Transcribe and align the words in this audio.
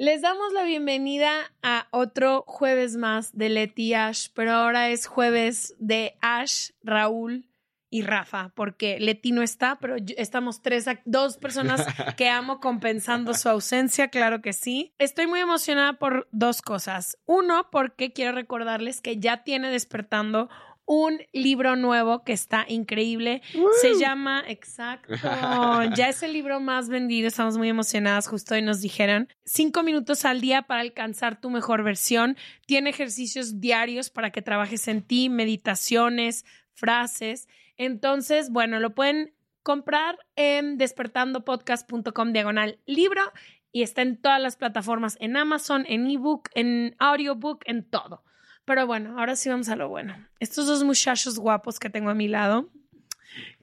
Les 0.00 0.22
damos 0.22 0.54
la 0.54 0.62
bienvenida 0.62 1.52
a 1.62 1.86
otro 1.90 2.42
jueves 2.46 2.96
más 2.96 3.36
de 3.36 3.50
Leti 3.50 3.92
Ash, 3.92 4.28
pero 4.32 4.52
ahora 4.52 4.88
es 4.88 5.06
jueves 5.06 5.74
de 5.78 6.16
Ash, 6.22 6.70
Raúl 6.82 7.50
y 7.90 8.00
Rafa, 8.00 8.50
porque 8.54 8.98
Leti 8.98 9.30
no 9.32 9.42
está, 9.42 9.76
pero 9.78 9.98
yo- 9.98 10.14
estamos 10.16 10.62
tres, 10.62 10.86
dos 11.04 11.36
personas 11.36 11.84
que 12.16 12.30
amo 12.30 12.60
compensando 12.60 13.34
su 13.34 13.50
ausencia, 13.50 14.08
claro 14.08 14.40
que 14.40 14.54
sí. 14.54 14.94
Estoy 14.98 15.26
muy 15.26 15.40
emocionada 15.40 15.98
por 15.98 16.28
dos 16.32 16.62
cosas. 16.62 17.18
Uno, 17.26 17.68
porque 17.70 18.14
quiero 18.14 18.32
recordarles 18.32 19.02
que 19.02 19.18
ya 19.18 19.44
tiene 19.44 19.68
despertando 19.70 20.48
un 20.92 21.22
libro 21.32 21.76
nuevo 21.76 22.24
que 22.24 22.32
está 22.32 22.64
increíble. 22.66 23.42
Se 23.80 23.94
llama, 23.94 24.42
exacto, 24.48 25.14
ya 25.96 26.08
es 26.08 26.24
el 26.24 26.32
libro 26.32 26.58
más 26.58 26.88
vendido. 26.88 27.28
Estamos 27.28 27.56
muy 27.56 27.68
emocionadas. 27.68 28.26
Justo 28.26 28.54
hoy 28.54 28.62
nos 28.62 28.80
dijeron 28.80 29.28
cinco 29.44 29.84
minutos 29.84 30.24
al 30.24 30.40
día 30.40 30.62
para 30.62 30.80
alcanzar 30.80 31.40
tu 31.40 31.48
mejor 31.48 31.84
versión. 31.84 32.36
Tiene 32.66 32.90
ejercicios 32.90 33.60
diarios 33.60 34.10
para 34.10 34.32
que 34.32 34.42
trabajes 34.42 34.88
en 34.88 35.02
ti, 35.02 35.28
meditaciones, 35.28 36.44
frases. 36.72 37.46
Entonces, 37.76 38.50
bueno, 38.50 38.80
lo 38.80 38.92
pueden 38.92 39.32
comprar 39.62 40.18
en 40.34 40.76
despertandopodcast.com 40.76 42.32
diagonal 42.32 42.80
libro 42.86 43.22
y 43.70 43.82
está 43.82 44.02
en 44.02 44.20
todas 44.20 44.42
las 44.42 44.56
plataformas, 44.56 45.16
en 45.20 45.36
Amazon, 45.36 45.84
en 45.86 46.10
ebook, 46.10 46.48
en 46.56 46.96
audiobook, 46.98 47.62
en 47.66 47.88
todo. 47.88 48.24
Pero 48.64 48.86
bueno, 48.86 49.18
ahora 49.18 49.36
sí 49.36 49.48
vamos 49.48 49.68
a 49.68 49.76
lo 49.76 49.88
bueno. 49.88 50.28
Estos 50.38 50.66
dos 50.66 50.84
muchachos 50.84 51.38
guapos 51.38 51.78
que 51.78 51.90
tengo 51.90 52.10
a 52.10 52.14
mi 52.14 52.28
lado, 52.28 52.70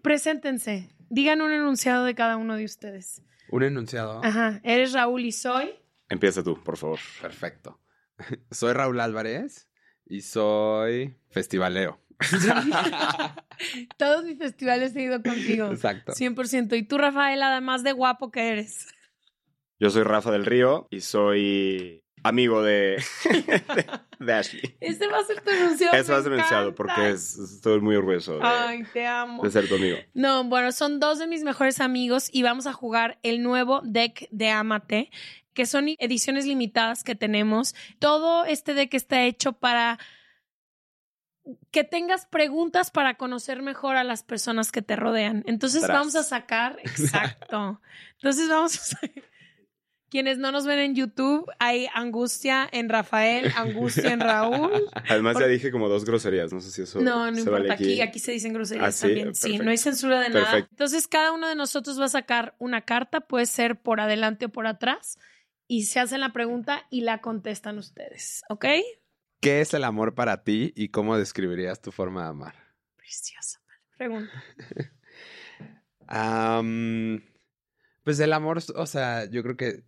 preséntense. 0.02 0.90
Digan 1.10 1.42
un 1.42 1.52
enunciado 1.52 2.04
de 2.04 2.16
cada 2.16 2.38
uno 2.38 2.56
de 2.56 2.66
ustedes. 2.66 3.22
Un 3.50 3.64
enunciado. 3.64 4.22
Ajá. 4.24 4.60
Eres 4.64 4.94
Raúl 4.94 5.26
y 5.26 5.32
soy. 5.32 5.72
Empieza 6.10 6.44
tú, 6.44 6.62
por 6.64 6.78
favor. 6.78 7.00
Perfecto. 7.22 7.80
Soy 8.52 8.74
Raúl 8.74 9.00
Álvarez 9.00 9.70
y 10.06 10.22
soy 10.22 11.18
festivalero. 11.30 12.00
Todos 13.98 14.24
mis 14.26 14.38
festivales 14.38 14.96
he 14.96 15.04
ido 15.04 15.22
contigo. 15.22 15.68
Exacto. 15.68 16.14
100%. 16.14 16.78
Y 16.78 16.84
tú, 16.84 16.98
Rafael, 16.98 17.42
además 17.44 17.84
de 17.84 17.92
guapo 17.92 18.32
que 18.32 18.50
eres. 18.50 18.88
Yo 19.80 19.90
soy 19.90 20.04
Rafa 20.04 20.32
del 20.32 20.46
Río 20.46 20.88
y 20.90 21.02
soy 21.02 22.04
amigo 22.24 22.62
de, 22.64 23.02
de, 23.24 23.86
de 24.20 24.34
Ashley. 24.34 24.76
Este 24.82 25.08
va 25.08 25.20
a 25.20 25.24
ser 25.24 25.42
tu 25.42 25.50
enunciado. 25.50 25.96
Eso 25.98 26.12
me 26.12 26.18
has 26.18 26.24
denunciado 26.24 26.70
encanta. 26.70 26.76
porque 26.76 27.10
es- 27.10 27.38
estoy 27.38 27.80
muy 27.82 27.96
orgulloso 27.96 28.34
de, 28.40 28.40
Ay, 28.44 28.84
te 28.94 29.06
amo. 29.08 29.44
de 29.44 29.52
ser 29.52 29.68
tu 29.68 29.76
amigo. 29.76 29.98
No, 30.14 30.44
bueno, 30.44 30.72
son 30.72 31.00
dos 31.00 31.20
de 31.20 31.28
mis 31.28 31.44
mejores 31.44 31.80
amigos 31.80 32.30
y 32.32 32.44
vamos 32.44 32.68
a 32.68 32.74
jugar 32.74 33.20
el 33.24 33.42
nuevo 33.44 33.82
deck 33.84 34.28
de 34.32 34.50
Amate, 34.50 35.12
que 35.54 35.66
son 35.66 35.88
ediciones 36.00 36.46
limitadas 36.46 37.04
que 37.04 37.16
tenemos. 37.16 37.76
Todo 38.00 38.46
este 38.46 38.74
deck 38.74 38.94
está 38.94 39.24
hecho 39.24 39.54
para 39.54 39.98
que 41.72 41.84
tengas 41.86 42.26
preguntas 42.26 42.92
para 42.92 43.14
conocer 43.16 43.62
mejor 43.62 43.96
a 43.96 44.04
las 44.04 44.22
personas 44.24 44.72
que 44.72 44.82
te 44.82 44.98
rodean. 44.98 45.44
Entonces 45.48 45.82
Tras. 45.82 45.98
vamos 45.98 46.16
a 46.18 46.24
sacar, 46.24 46.78
exacto. 46.84 47.80
Entonces 48.16 48.50
vamos 48.50 48.76
a 48.76 48.80
sacar. 48.84 49.24
Quienes 50.10 50.38
no 50.38 50.52
nos 50.54 50.66
ven 50.66 50.80
en 50.80 50.96
YouTube, 50.96 51.52
hay 51.60 51.88
angustia 51.94 52.68
en 52.72 52.88
Rafael, 52.88 53.52
angustia 53.58 54.14
en 54.14 54.22
Raúl. 54.22 54.72
Además 55.10 55.34
Por- 55.34 55.42
ya 55.44 55.48
dije 55.50 55.70
como 55.72 55.90
dos 55.90 56.06
groserías, 56.06 56.54
no 56.54 56.62
sé 56.62 56.72
si 56.72 56.82
eso 56.84 57.02
No, 57.02 57.26
no 57.30 57.34
se 57.34 57.40
importa. 57.42 57.60
vale 57.60 57.74
aquí. 57.74 58.00
aquí, 58.02 58.20
se 58.20 58.32
dicen 58.32 58.54
groserías 58.54 58.98
Ah, 59.04 59.08
también. 59.08 59.36
Sí, 59.36 59.58
no 59.60 59.70
hay 59.70 59.78
censura 59.78 60.22
de 60.22 60.30
nada. 60.30 60.58
Entonces, 60.60 61.08
cada 61.08 61.34
uno 61.34 61.48
de 61.50 61.56
nosotros 61.56 62.00
va 62.00 62.06
a 62.06 62.10
sacar 62.10 62.56
una 62.58 62.82
carta, 62.82 63.20
puede 63.22 63.46
ser 63.48 63.82
por 63.82 64.00
adelante 64.00 64.46
o 64.46 64.50
por 64.50 64.66
atrás, 64.68 65.20
y 65.68 65.84
se 65.84 66.00
hacen 66.00 66.22
la 66.22 66.32
pregunta 66.32 66.84
y 66.90 67.02
la 67.02 67.20
contestan 67.20 67.78
ustedes. 67.78 68.44
¿Ok? 68.50 68.66
¿Qué 69.42 69.60
es 69.62 69.74
el 69.74 69.84
amor 69.84 70.16
para 70.16 70.44
ti 70.44 70.72
y 70.76 70.88
cómo 70.90 71.18
describirías 71.18 71.82
tu 71.82 71.92
forma 71.92 72.24
de 72.24 72.30
amar? 72.30 72.56
Preciosa. 72.96 73.60
Pregunta. 73.98 74.32
Pues 78.04 78.20
el 78.22 78.32
amor, 78.32 78.60
o 78.76 78.86
sea, 78.86 79.26
yo 79.30 79.44
creo 79.44 79.58
que 79.58 79.84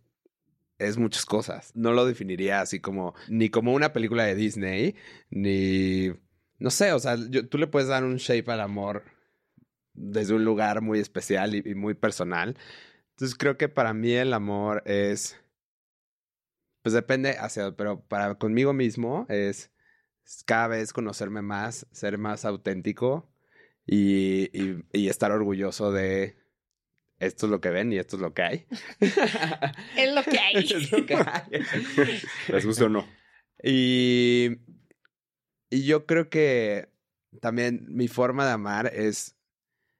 es 0.80 0.96
muchas 0.98 1.24
cosas. 1.26 1.72
No 1.74 1.92
lo 1.92 2.04
definiría 2.06 2.60
así 2.60 2.80
como, 2.80 3.14
ni 3.28 3.50
como 3.50 3.72
una 3.74 3.92
película 3.92 4.24
de 4.24 4.34
Disney, 4.34 4.96
ni, 5.30 6.08
no 6.58 6.70
sé, 6.70 6.92
o 6.92 6.98
sea, 6.98 7.16
tú 7.50 7.58
le 7.58 7.66
puedes 7.66 7.88
dar 7.88 8.04
un 8.04 8.16
shape 8.16 8.50
al 8.50 8.60
amor 8.60 9.04
desde 9.94 10.34
un 10.34 10.44
lugar 10.44 10.80
muy 10.80 10.98
especial 10.98 11.54
y, 11.54 11.74
muy 11.74 11.94
personal. 11.94 12.56
Entonces 13.10 13.36
creo 13.36 13.56
que 13.56 13.68
para 13.68 13.94
mí 13.94 14.12
el 14.12 14.32
amor 14.32 14.82
es, 14.86 15.38
pues 16.82 16.94
depende 16.94 17.36
hacia, 17.38 17.72
pero 17.76 18.02
para 18.06 18.34
conmigo 18.36 18.72
mismo 18.72 19.26
es 19.28 19.70
cada 20.46 20.68
vez 20.68 20.92
conocerme 20.92 21.42
más, 21.42 21.86
ser 21.92 22.18
más 22.18 22.44
auténtico 22.44 23.30
y, 23.86 24.50
y 24.92 25.08
estar 25.08 25.32
orgulloso 25.32 25.92
de 25.92 26.39
esto 27.20 27.46
es 27.46 27.52
lo 27.52 27.60
que 27.60 27.70
ven 27.70 27.92
y 27.92 27.98
esto 27.98 28.16
es 28.16 28.22
lo 28.22 28.34
que 28.34 28.42
hay. 28.42 28.66
Es 29.96 30.14
lo 30.14 30.22
que 30.22 30.38
hay. 30.38 30.54
Es 30.56 30.90
lo 30.90 31.06
que 31.06 31.14
hay. 31.14 31.62
Les 32.48 32.66
guste 32.66 32.84
o 32.84 32.88
no. 32.88 33.06
Y, 33.62 34.56
y 35.68 35.84
yo 35.84 36.06
creo 36.06 36.30
que 36.30 36.88
también 37.40 37.84
mi 37.88 38.08
forma 38.08 38.46
de 38.46 38.52
amar 38.52 38.90
es, 38.94 39.36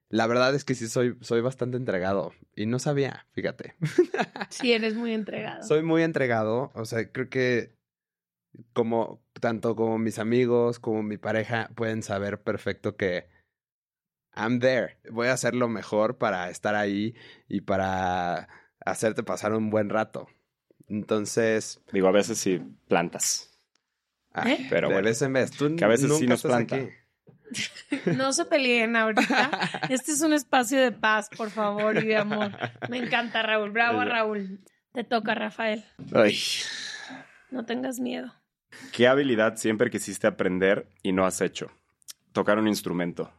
la 0.09 0.25
verdad 0.25 0.53
es 0.55 0.65
que 0.65 0.73
sí 0.73 0.87
soy, 0.87 1.15
soy 1.21 1.41
bastante 1.41 1.77
entregado 1.77 2.33
y 2.55 2.65
no 2.65 2.79
sabía, 2.79 3.27
fíjate. 3.33 3.75
Sí, 4.49 4.73
eres 4.73 4.95
muy 4.95 5.13
entregado. 5.13 5.63
Soy 5.63 5.83
muy 5.83 6.01
entregado, 6.01 6.71
o 6.73 6.85
sea, 6.85 7.11
creo 7.11 7.29
que 7.29 7.77
como 8.73 9.23
tanto 9.39 9.75
como 9.75 9.97
mis 9.97 10.19
amigos 10.19 10.79
como 10.79 11.03
mi 11.03 11.17
pareja 11.17 11.69
pueden 11.75 12.03
saber 12.03 12.41
perfecto 12.41 12.97
que 12.97 13.29
I'm 14.35 14.59
there. 14.59 14.97
Voy 15.11 15.27
a 15.27 15.33
hacer 15.33 15.55
lo 15.55 15.67
mejor 15.67 16.17
para 16.17 16.49
estar 16.49 16.75
ahí 16.75 17.15
y 17.47 17.61
para 17.61 18.47
hacerte 18.85 19.23
pasar 19.23 19.53
un 19.53 19.69
buen 19.69 19.89
rato. 19.89 20.27
Entonces, 20.87 21.81
Digo, 21.91 22.07
a 22.07 22.11
veces 22.11 22.37
sí 22.37 22.61
plantas. 22.87 23.57
ay, 24.33 24.53
¿Eh? 24.53 24.67
Pero 24.69 24.87
de 24.89 24.93
bueno, 24.95 25.05
vez 25.07 25.21
en 25.21 25.33
vez. 25.33 25.51
Tú 25.51 25.75
que 25.75 25.85
a 25.85 25.87
veces 25.87 26.07
sí 26.07 26.21
nunca 26.21 26.25
nos 26.33 26.45
estás 26.45 26.51
planta. 26.51 26.75
aquí. 26.75 26.89
No 28.17 28.31
se 28.31 28.45
peleen 28.45 28.95
ahorita. 28.95 29.51
Este 29.89 30.13
es 30.13 30.21
un 30.21 30.31
espacio 30.33 30.79
de 30.81 30.91
paz, 30.93 31.29
por 31.35 31.49
favor, 31.49 31.97
y 31.97 32.07
de 32.07 32.15
amor. 32.15 32.51
Me 32.89 32.97
encanta, 32.97 33.43
Raúl. 33.43 33.71
Bravo, 33.71 34.03
Raúl. 34.05 34.61
Te 34.93 35.03
toca, 35.03 35.35
Rafael. 35.35 35.83
Ay, 36.13 36.37
No 37.49 37.65
tengas 37.65 37.99
miedo. 37.99 38.33
¿Qué 38.93 39.07
habilidad 39.07 39.57
siempre 39.57 39.89
quisiste 39.89 40.27
aprender 40.27 40.87
y 41.03 41.11
no 41.11 41.25
has 41.25 41.41
hecho? 41.41 41.69
Tocar 42.31 42.57
un 42.57 42.69
instrumento. 42.69 43.33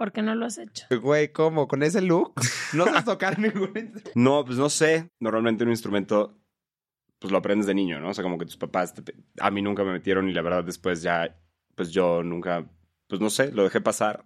¿Por 0.00 0.12
qué 0.12 0.22
no 0.22 0.34
lo 0.34 0.46
has 0.46 0.56
hecho? 0.56 0.86
Güey, 1.02 1.30
¿cómo? 1.30 1.68
¿Con 1.68 1.82
ese 1.82 2.00
look? 2.00 2.32
No 2.72 2.86
sabes 2.86 3.04
tocar 3.04 3.38
ningún 3.38 3.64
instrumento. 3.76 4.10
No, 4.14 4.46
pues 4.46 4.56
no 4.56 4.70
sé. 4.70 5.10
Normalmente 5.20 5.62
un 5.62 5.68
instrumento, 5.68 6.38
pues 7.18 7.30
lo 7.30 7.36
aprendes 7.36 7.66
de 7.66 7.74
niño, 7.74 8.00
¿no? 8.00 8.08
O 8.08 8.14
sea, 8.14 8.24
como 8.24 8.38
que 8.38 8.46
tus 8.46 8.56
papás, 8.56 8.94
te- 8.94 9.14
a 9.38 9.50
mí 9.50 9.60
nunca 9.60 9.84
me 9.84 9.92
metieron 9.92 10.26
y 10.26 10.32
la 10.32 10.40
verdad 10.40 10.64
después 10.64 11.02
ya, 11.02 11.38
pues 11.74 11.90
yo 11.90 12.22
nunca, 12.22 12.66
pues 13.08 13.20
no 13.20 13.28
sé, 13.28 13.52
lo 13.52 13.62
dejé 13.64 13.82
pasar 13.82 14.24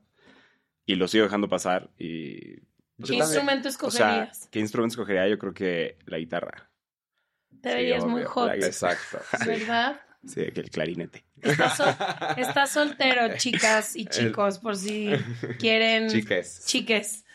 y 0.86 0.94
lo 0.94 1.08
sigo 1.08 1.24
dejando 1.24 1.48
pasar 1.48 1.90
y... 1.98 2.60
pues, 2.96 3.10
¿Qué 3.10 3.18
también. 3.18 3.22
instrumento 3.22 3.68
O 3.68 3.90
sea, 3.90 4.08
escogerías? 4.10 4.48
¿qué 4.52 4.60
instrumento 4.60 4.92
escogería? 4.92 5.26
Yo 5.28 5.38
creo 5.40 5.54
que 5.54 5.98
la 6.06 6.18
guitarra. 6.18 6.70
Te 7.62 7.70
sí, 7.70 7.74
verías 7.74 8.04
muy 8.04 8.22
hot, 8.22 8.46
la- 8.46 8.54
Exacto. 8.66 9.18
¿verdad? 9.44 10.00
Sí, 10.26 10.42
que 10.52 10.60
el 10.60 10.70
clarinete. 10.70 11.24
Sol- 11.76 11.94
estás 12.36 12.70
soltero, 12.70 13.34
chicas 13.36 13.96
y 13.96 14.06
chicos, 14.06 14.58
por 14.58 14.76
si 14.76 15.10
quieren... 15.58 16.08
Chiques. 16.08 16.64
Chiques. 16.66 17.24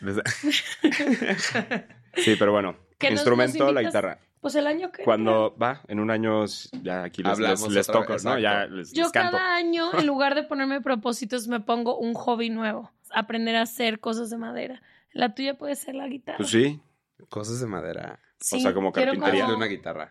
Sí, 2.16 2.34
pero 2.38 2.52
bueno. 2.52 2.76
¿Que 2.98 3.08
nos- 3.10 3.20
Instrumento, 3.20 3.64
nos 3.66 3.74
la 3.74 3.82
guitarra. 3.82 4.18
Pues 4.40 4.54
el 4.54 4.66
año 4.66 4.90
que 4.90 5.04
Cuando 5.04 5.54
va, 5.62 5.82
en 5.86 6.00
un 6.00 6.10
año, 6.10 6.44
ya 6.82 7.04
aquí 7.04 7.22
les, 7.22 7.38
les, 7.38 7.86
toco, 7.86 8.14
vez, 8.14 8.24
¿no? 8.24 8.38
Ya 8.38 8.64
les, 8.66 8.90
Yo 8.92 9.02
les 9.04 9.12
canto. 9.12 9.36
cada 9.36 9.54
año, 9.54 9.92
en 9.98 10.06
lugar 10.06 10.34
de 10.34 10.42
ponerme 10.42 10.80
propósitos, 10.80 11.46
me 11.46 11.60
pongo 11.60 11.98
un 11.98 12.14
hobby 12.14 12.48
nuevo. 12.48 12.90
Aprender 13.10 13.56
a 13.56 13.62
hacer 13.62 14.00
cosas 14.00 14.30
de 14.30 14.38
madera. 14.38 14.82
La 15.12 15.34
tuya 15.34 15.58
puede 15.58 15.76
ser 15.76 15.94
la 15.94 16.08
guitarra. 16.08 16.38
Pues 16.38 16.50
sí. 16.50 16.80
Cosas 17.28 17.60
de 17.60 17.66
madera. 17.66 18.18
Sí, 18.40 18.60
sea, 18.62 18.72
como 18.72 18.92
carpintería. 18.92 19.44
Como- 19.44 19.56
una 19.58 19.66
guitarra. 19.66 20.08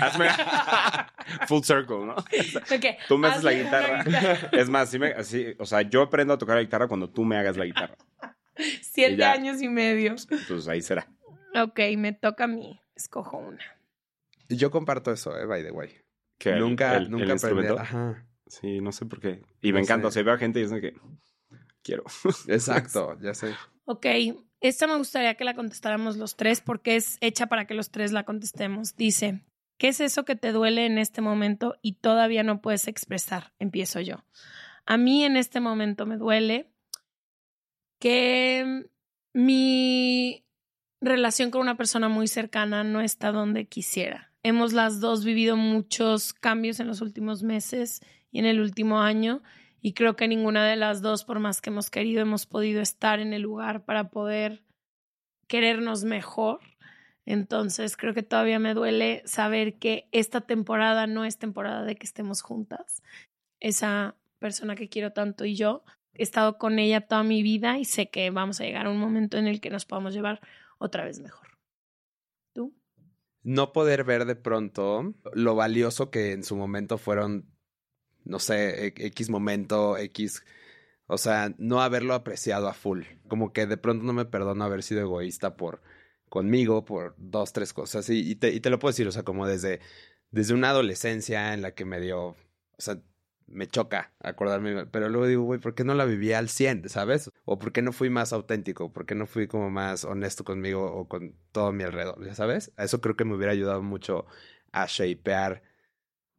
Hazme 0.00 0.28
full 1.48 1.62
circle, 1.62 2.04
¿no? 2.06 2.14
¿De 2.70 2.80
qué? 2.80 2.98
Tú 3.08 3.18
me 3.18 3.28
haces 3.28 3.44
la 3.44 3.52
guitarra. 3.52 4.02
guitarra. 4.04 4.48
Es 4.52 4.68
más, 4.68 4.90
sí 4.90 4.98
me, 4.98 5.08
así, 5.12 5.54
o 5.58 5.66
sea, 5.66 5.82
yo 5.82 6.02
aprendo 6.02 6.34
a 6.34 6.38
tocar 6.38 6.56
la 6.56 6.62
guitarra 6.62 6.88
cuando 6.88 7.08
tú 7.10 7.24
me 7.24 7.36
hagas 7.38 7.56
la 7.56 7.64
guitarra. 7.64 7.96
Siete 8.82 9.12
Y 9.14 9.16
ya. 9.16 9.32
años 9.32 9.62
y 9.62 9.68
medio. 9.68 10.16
Pues 10.48 10.68
ahí 10.68 10.82
será. 10.82 11.08
Ok, 11.54 11.80
me 11.96 12.12
toca 12.12 12.44
a 12.44 12.48
mí. 12.48 12.80
Escojo 12.94 13.38
una. 13.38 13.64
Yo 14.48 14.70
comparto 14.70 15.12
eso, 15.12 15.36
eh, 15.38 15.46
by 15.46 15.62
the 15.62 15.70
way. 15.70 15.96
Que 16.38 16.50
el- 16.50 16.60
nunca, 16.60 16.96
el- 16.96 17.10
nunca 17.10 17.32
aprendí. 17.34 17.68
Ajá. 17.78 18.26
Sí, 18.46 18.80
no 18.80 18.92
sé 18.92 19.06
por 19.06 19.20
qué. 19.20 19.42
Y 19.62 19.72
me 19.72 19.80
encanta. 19.80 20.04
sé. 20.04 20.08
O 20.08 20.10
sea, 20.12 20.22
veo 20.24 20.34
a 20.34 20.38
gente 20.38 20.58
y 20.58 20.62
dicen 20.64 20.80
que 20.80 20.94
quiero. 21.82 22.04
Exacto, 22.48 23.16
ya 23.20 23.32
sé. 23.34 23.54
Ok, 23.84 24.06
esta 24.60 24.86
me 24.86 24.96
gustaría 24.96 25.34
que 25.36 25.44
la 25.44 25.54
contestáramos 25.54 26.16
los 26.16 26.36
tres 26.36 26.60
porque 26.60 26.96
es 26.96 27.16
hecha 27.20 27.46
para 27.46 27.66
que 27.66 27.74
los 27.74 27.90
tres 27.90 28.12
la 28.12 28.24
contestemos. 28.24 28.96
Dice, 28.96 29.40
¿qué 29.80 29.88
es 29.88 30.00
eso 30.00 30.26
que 30.26 30.36
te 30.36 30.52
duele 30.52 30.84
en 30.84 30.98
este 30.98 31.22
momento 31.22 31.78
y 31.80 31.94
todavía 31.94 32.42
no 32.42 32.60
puedes 32.60 32.86
expresar? 32.86 33.54
Empiezo 33.58 33.98
yo. 34.00 34.22
A 34.84 34.98
mí 34.98 35.24
en 35.24 35.38
este 35.38 35.58
momento 35.58 36.04
me 36.04 36.18
duele 36.18 36.70
que 37.98 38.84
mi 39.32 40.44
relación 41.00 41.50
con 41.50 41.62
una 41.62 41.78
persona 41.78 42.10
muy 42.10 42.28
cercana 42.28 42.84
no 42.84 43.00
está 43.00 43.32
donde 43.32 43.68
quisiera. 43.68 44.30
Hemos 44.42 44.74
las 44.74 45.00
dos 45.00 45.24
vivido 45.24 45.56
muchos 45.56 46.34
cambios 46.34 46.78
en 46.78 46.86
los 46.86 47.00
últimos 47.00 47.42
meses 47.42 48.02
y 48.30 48.38
en 48.38 48.44
el 48.44 48.60
último 48.60 49.00
año 49.00 49.42
y 49.80 49.94
creo 49.94 50.14
que 50.14 50.28
ninguna 50.28 50.66
de 50.66 50.76
las 50.76 51.00
dos, 51.00 51.24
por 51.24 51.38
más 51.40 51.62
que 51.62 51.70
hemos 51.70 51.88
querido, 51.88 52.20
hemos 52.20 52.44
podido 52.44 52.82
estar 52.82 53.18
en 53.18 53.32
el 53.32 53.40
lugar 53.40 53.86
para 53.86 54.10
poder 54.10 54.62
querernos 55.46 56.04
mejor. 56.04 56.60
Entonces 57.26 57.96
creo 57.96 58.14
que 58.14 58.22
todavía 58.22 58.58
me 58.58 58.74
duele 58.74 59.22
saber 59.24 59.78
que 59.78 60.08
esta 60.12 60.40
temporada 60.40 61.06
no 61.06 61.24
es 61.24 61.38
temporada 61.38 61.84
de 61.84 61.96
que 61.96 62.06
estemos 62.06 62.42
juntas. 62.42 63.02
Esa 63.60 64.16
persona 64.38 64.74
que 64.74 64.88
quiero 64.88 65.12
tanto 65.12 65.44
y 65.44 65.54
yo 65.54 65.84
he 66.14 66.22
estado 66.22 66.58
con 66.58 66.78
ella 66.78 67.06
toda 67.06 67.22
mi 67.22 67.42
vida 67.42 67.78
y 67.78 67.84
sé 67.84 68.10
que 68.10 68.30
vamos 68.30 68.60
a 68.60 68.64
llegar 68.64 68.86
a 68.86 68.90
un 68.90 68.98
momento 68.98 69.36
en 69.36 69.46
el 69.46 69.60
que 69.60 69.70
nos 69.70 69.84
podamos 69.84 70.14
llevar 70.14 70.40
otra 70.78 71.04
vez 71.04 71.20
mejor. 71.20 71.46
¿Tú? 72.54 72.74
No 73.42 73.72
poder 73.72 74.04
ver 74.04 74.24
de 74.24 74.36
pronto 74.36 75.14
lo 75.34 75.54
valioso 75.54 76.10
que 76.10 76.32
en 76.32 76.42
su 76.42 76.56
momento 76.56 76.98
fueron, 76.98 77.48
no 78.24 78.38
sé, 78.38 78.88
e- 78.88 79.06
X 79.06 79.30
momento, 79.30 79.96
X. 79.98 80.44
O 81.06 81.18
sea, 81.18 81.54
no 81.58 81.80
haberlo 81.80 82.14
apreciado 82.14 82.68
a 82.68 82.74
full. 82.74 83.02
Como 83.28 83.52
que 83.52 83.66
de 83.66 83.76
pronto 83.76 84.04
no 84.04 84.12
me 84.12 84.24
perdono 84.24 84.64
haber 84.64 84.82
sido 84.82 85.00
egoísta 85.00 85.56
por 85.56 85.82
conmigo, 86.30 86.86
por 86.86 87.14
dos, 87.18 87.52
tres 87.52 87.74
cosas. 87.74 88.08
Y, 88.08 88.30
y 88.30 88.36
te, 88.36 88.50
y 88.52 88.60
te 88.60 88.70
lo 88.70 88.78
puedo 88.78 88.92
decir, 88.92 89.06
o 89.06 89.12
sea, 89.12 89.24
como 89.24 89.46
desde, 89.46 89.80
desde 90.30 90.54
una 90.54 90.70
adolescencia 90.70 91.52
en 91.52 91.60
la 91.62 91.74
que 91.74 91.84
me 91.84 92.00
dio, 92.00 92.28
o 92.28 92.36
sea, 92.78 92.98
me 93.46 93.66
choca 93.66 94.14
acordarme, 94.20 94.86
pero 94.86 95.08
luego 95.08 95.26
digo, 95.26 95.42
güey, 95.42 95.60
¿por 95.60 95.74
qué 95.74 95.82
no 95.84 95.94
la 95.94 96.04
viví 96.04 96.32
al 96.32 96.48
100, 96.48 96.88
sabes? 96.88 97.30
O 97.44 97.58
¿por 97.58 97.72
qué 97.72 97.82
no 97.82 97.92
fui 97.92 98.08
más 98.08 98.32
auténtico? 98.32 98.92
¿Por 98.92 99.06
qué 99.06 99.16
no 99.16 99.26
fui 99.26 99.48
como 99.48 99.70
más 99.70 100.04
honesto 100.04 100.44
conmigo 100.44 100.84
o 100.90 101.08
con 101.08 101.34
todo 101.52 101.72
mi 101.72 101.82
alrededor, 101.82 102.24
ya 102.24 102.34
sabes? 102.36 102.70
A 102.76 102.84
Eso 102.84 103.00
creo 103.00 103.16
que 103.16 103.24
me 103.24 103.34
hubiera 103.34 103.52
ayudado 103.52 103.82
mucho 103.82 104.24
a 104.72 104.86
shapear 104.86 105.62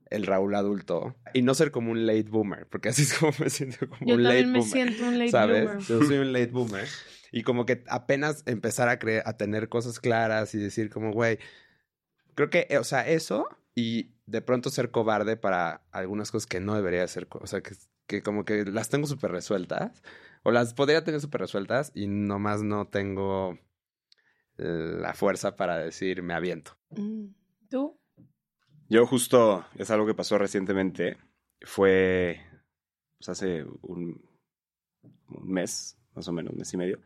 el 0.09 0.25
Raúl 0.25 0.55
adulto 0.55 1.15
y 1.33 1.41
no 1.41 1.53
ser 1.53 1.71
como 1.71 1.91
un 1.91 2.05
late 2.05 2.23
boomer, 2.29 2.67
porque 2.67 2.89
así 2.89 3.01
es 3.03 3.13
como 3.13 3.33
me 3.39 3.49
siento 3.49 3.89
como 3.89 4.05
Yo 4.05 4.15
un 4.15 4.23
late 4.23 4.43
también 4.43 4.51
me 4.53 4.59
boomer. 4.59 4.71
siento 4.71 5.03
un 5.05 5.17
late 5.19 5.31
¿sabes? 5.31 5.63
bloomer. 5.63 5.83
Yo 5.87 6.03
soy 6.03 6.17
un 6.17 6.31
late 6.33 6.47
boomer. 6.47 6.87
Y 7.31 7.43
como 7.43 7.65
que 7.65 7.83
apenas 7.87 8.43
empezar 8.45 8.89
a 8.89 8.99
creer, 8.99 9.23
a 9.25 9.37
tener 9.37 9.69
cosas 9.69 9.99
claras 9.99 10.53
y 10.53 10.59
decir 10.59 10.89
como, 10.89 11.11
güey, 11.11 11.39
creo 12.35 12.49
que, 12.49 12.67
eh, 12.69 12.77
o 12.77 12.83
sea, 12.83 13.07
eso 13.07 13.47
y 13.73 14.11
de 14.25 14.41
pronto 14.41 14.69
ser 14.69 14.91
cobarde 14.91 15.37
para 15.37 15.81
algunas 15.91 16.31
cosas 16.31 16.47
que 16.47 16.59
no 16.59 16.75
debería 16.75 17.07
ser, 17.07 17.27
o 17.31 17.47
sea, 17.47 17.61
que, 17.61 17.75
que 18.07 18.21
como 18.21 18.43
que 18.43 18.65
las 18.65 18.89
tengo 18.89 19.07
súper 19.07 19.31
resueltas 19.31 20.03
o 20.43 20.51
las 20.51 20.73
podría 20.73 21.03
tener 21.03 21.21
súper 21.21 21.41
resueltas 21.41 21.91
y 21.95 22.07
nomás 22.07 22.63
no 22.63 22.87
tengo 22.87 23.57
la 24.61 25.13
fuerza 25.13 25.55
para 25.55 25.77
decir 25.77 26.21
me 26.21 26.33
aviento. 26.33 26.77
Mm. 26.91 27.27
¿Tú? 27.69 27.99
Yo 28.89 29.05
justo, 29.05 29.65
es 29.75 29.89
algo 29.89 30.05
que 30.05 30.13
pasó 30.13 30.37
recientemente. 30.37 31.17
Fue 31.61 32.41
pues, 33.17 33.29
hace 33.29 33.63
un, 33.81 34.21
un 35.29 35.51
mes, 35.51 35.97
más 36.15 36.27
o 36.27 36.33
menos, 36.33 36.53
mes 36.55 36.73
y 36.73 36.77
medio. 36.77 36.99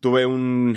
Tuve 0.00 0.26
un, 0.26 0.76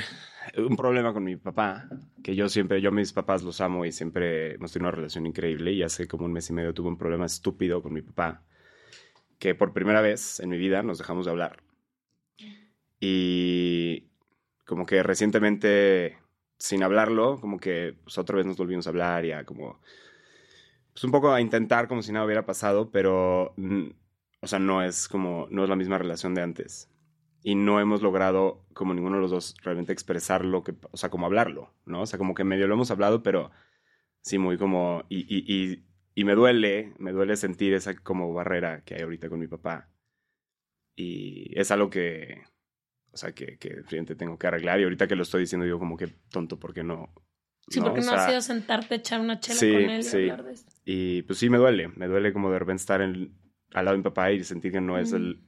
un 0.57 0.75
problema 0.75 1.13
con 1.13 1.23
mi 1.23 1.35
papá, 1.35 1.87
que 2.23 2.35
yo 2.35 2.49
siempre, 2.49 2.81
yo 2.81 2.91
mis 2.91 3.13
papás 3.13 3.43
los 3.43 3.61
amo 3.61 3.85
y 3.85 3.91
siempre 3.91 4.55
hemos 4.55 4.71
tenido 4.71 4.89
una 4.89 4.95
relación 4.95 5.25
increíble. 5.25 5.71
Y 5.73 5.83
hace 5.83 6.07
como 6.07 6.25
un 6.25 6.33
mes 6.33 6.49
y 6.49 6.53
medio 6.53 6.73
tuve 6.73 6.89
un 6.89 6.97
problema 6.97 7.25
estúpido 7.25 7.81
con 7.81 7.93
mi 7.93 8.01
papá, 8.01 8.43
que 9.39 9.55
por 9.55 9.73
primera 9.73 10.01
vez 10.01 10.39
en 10.39 10.49
mi 10.49 10.57
vida 10.57 10.83
nos 10.83 10.97
dejamos 10.97 11.25
de 11.25 11.31
hablar. 11.31 11.63
Y 12.99 14.05
como 14.65 14.85
que 14.85 15.03
recientemente, 15.03 16.17
sin 16.57 16.83
hablarlo, 16.83 17.39
como 17.39 17.59
que 17.59 17.95
pues, 18.03 18.17
otra 18.17 18.37
vez 18.37 18.45
nos 18.45 18.57
volvimos 18.57 18.87
a 18.87 18.91
hablar 18.91 19.25
y 19.25 19.31
a 19.31 19.43
como 19.43 19.79
pues 20.93 21.03
un 21.03 21.11
poco 21.11 21.31
a 21.31 21.41
intentar 21.41 21.87
como 21.87 22.01
si 22.01 22.11
nada 22.11 22.25
hubiera 22.25 22.45
pasado, 22.45 22.91
pero, 22.91 23.53
o 24.41 24.47
sea, 24.47 24.59
no 24.59 24.83
es 24.83 25.07
como, 25.07 25.47
no 25.51 25.63
es 25.63 25.69
la 25.69 25.75
misma 25.75 25.97
relación 25.97 26.33
de 26.33 26.41
antes. 26.41 26.89
Y 27.43 27.55
no 27.55 27.79
hemos 27.79 28.01
logrado, 28.01 28.65
como 28.73 28.93
ninguno 28.93 29.15
de 29.15 29.21
los 29.21 29.31
dos, 29.31 29.55
realmente 29.63 29.93
expresar 29.93 30.45
lo 30.45 30.63
que, 30.63 30.75
o 30.91 30.97
sea, 30.97 31.09
como 31.09 31.25
hablarlo, 31.25 31.73
¿no? 31.85 32.01
O 32.01 32.05
sea, 32.05 32.19
como 32.19 32.33
que 32.33 32.43
medio 32.43 32.67
lo 32.67 32.75
hemos 32.75 32.91
hablado, 32.91 33.23
pero 33.23 33.51
sí, 34.21 34.37
muy 34.37 34.57
como, 34.57 35.03
y, 35.09 35.21
y, 35.21 35.43
y, 35.47 35.85
y 36.13 36.23
me 36.23 36.35
duele, 36.35 36.93
me 36.99 37.11
duele 37.11 37.35
sentir 37.35 37.73
esa 37.73 37.95
como 37.95 38.33
barrera 38.33 38.83
que 38.83 38.95
hay 38.95 39.01
ahorita 39.01 39.29
con 39.29 39.39
mi 39.39 39.47
papá. 39.47 39.89
Y 40.95 41.57
es 41.59 41.71
algo 41.71 41.89
que, 41.89 42.43
o 43.11 43.17
sea, 43.17 43.33
que, 43.33 43.57
que 43.57 43.83
tengo 44.15 44.37
que 44.37 44.47
arreglar. 44.47 44.79
Y 44.79 44.83
ahorita 44.83 45.07
que 45.07 45.15
lo 45.15 45.23
estoy 45.23 45.41
diciendo, 45.41 45.65
digo 45.65 45.79
como 45.79 45.97
que 45.97 46.07
tonto, 46.29 46.59
porque 46.59 46.83
no. 46.83 47.13
Sí, 47.67 47.79
¿no? 47.79 47.85
porque 47.85 48.01
O 48.01 48.03
no 48.03 48.09
sea, 48.09 48.23
has 48.23 48.29
ido 48.29 48.37
a 48.37 48.41
sentarte 48.41 48.95
echar 48.95 49.19
una 49.21 49.39
chela 49.39 49.59
sí, 49.59 49.71
con 49.71 49.81
él 49.81 49.99
y 49.99 50.03
sí. 50.03 50.17
hablar 50.29 50.43
de 50.43 50.53
esto. 50.53 50.71
y 50.85 51.21
pues 51.23 51.39
sí, 51.39 51.49
me 51.49 51.57
duele. 51.57 51.89
Me 51.89 52.07
duele 52.07 52.33
como 52.33 52.51
de 52.51 52.59
repente 52.59 52.81
estar 52.81 53.01
en, 53.01 53.33
al 53.73 53.85
lado 53.85 53.93
de 53.95 53.99
mi 53.99 54.03
papá 54.03 54.31
y 54.31 54.43
sentir 54.43 54.71
que 54.71 54.81
no 54.81 54.97
es 54.97 55.13
el, 55.13 55.39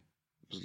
pues, 0.49 0.63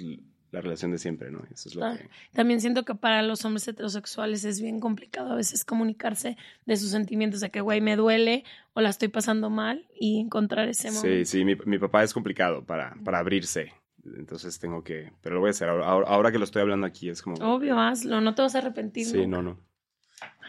la 0.51 0.61
relación 0.61 0.91
de 0.91 0.97
siempre, 0.97 1.29
¿no? 1.29 1.41
Eso 1.53 1.69
es 1.69 1.75
lo 1.75 1.85
Ah, 1.85 1.95
que... 1.97 2.09
También 2.33 2.59
siento 2.59 2.83
que 2.85 2.95
para 2.95 3.21
los 3.21 3.45
hombres 3.45 3.67
heterosexuales 3.67 4.43
es 4.45 4.59
bien 4.61 4.79
complicado 4.79 5.31
a 5.31 5.35
veces 5.35 5.63
comunicarse 5.63 6.37
de 6.65 6.77
sus 6.77 6.89
sentimientos, 6.91 7.39
de 7.41 7.51
que, 7.51 7.61
güey, 7.61 7.81
me 7.81 7.95
duele 7.95 8.43
o 8.73 8.81
la 8.81 8.89
estoy 8.89 9.09
pasando 9.09 9.49
mal 9.49 9.87
y 9.99 10.19
encontrar 10.19 10.67
ese 10.67 10.89
Sí, 10.89 10.95
momento. 10.95 11.25
sí, 11.29 11.45
mi, 11.45 11.55
mi 11.65 11.77
papá 11.77 12.03
es 12.03 12.13
complicado 12.13 12.63
para, 12.65 12.95
para 13.03 13.19
abrirse. 13.19 13.73
Entonces 14.17 14.57
tengo 14.59 14.83
que... 14.83 15.11
Pero 15.21 15.35
lo 15.35 15.41
voy 15.41 15.49
a 15.49 15.51
hacer. 15.51 15.69
Ahora, 15.69 15.85
ahora- 15.87 16.07
ahora 16.07 16.31
que 16.31 16.39
lo 16.39 16.45
estoy 16.45 16.61
hablando 16.61 16.87
aquí 16.87 17.09
es 17.09 17.21
como... 17.21 17.35
Obvio, 17.35 17.77
hazlo, 17.79 18.21
no 18.21 18.33
te 18.33 18.41
vas 18.41 18.55
a 18.55 18.59
arrepentir. 18.59 19.05
Sí, 19.05 19.17
nunca. 19.17 19.27
no, 19.27 19.41
no. 19.43 19.59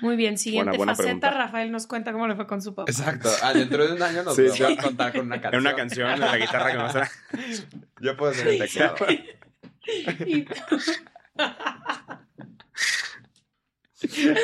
Muy 0.00 0.16
bien, 0.16 0.38
siguiente 0.38 0.76
buena 0.76 0.94
faceta, 0.94 1.04
pregunta. 1.04 1.30
Rafael 1.30 1.70
nos 1.70 1.86
cuenta 1.86 2.12
cómo 2.12 2.26
le 2.26 2.36
fue 2.36 2.46
con 2.46 2.62
su 2.62 2.74
papá. 2.74 2.90
Exacto. 2.90 3.30
Ah, 3.42 3.52
dentro 3.52 3.86
de 3.86 3.94
un 3.94 4.02
año 4.02 4.22
nos 4.22 4.36
Sí, 4.36 4.42
vas 4.48 4.60
a 4.60 4.76
contar 4.76 5.12
con 5.12 5.26
una 5.26 5.40
canción. 5.40 5.54
En 5.54 5.60
una 5.60 5.76
canción 5.76 6.10
de 6.12 6.18
la 6.18 6.38
guitarra 6.38 6.70
que 6.72 6.76
vas 6.76 6.96
a... 6.96 7.10
Yo 8.00 8.16
puedo 8.16 8.32
ser 8.34 8.48
el 8.48 8.58
teclado. 8.58 8.96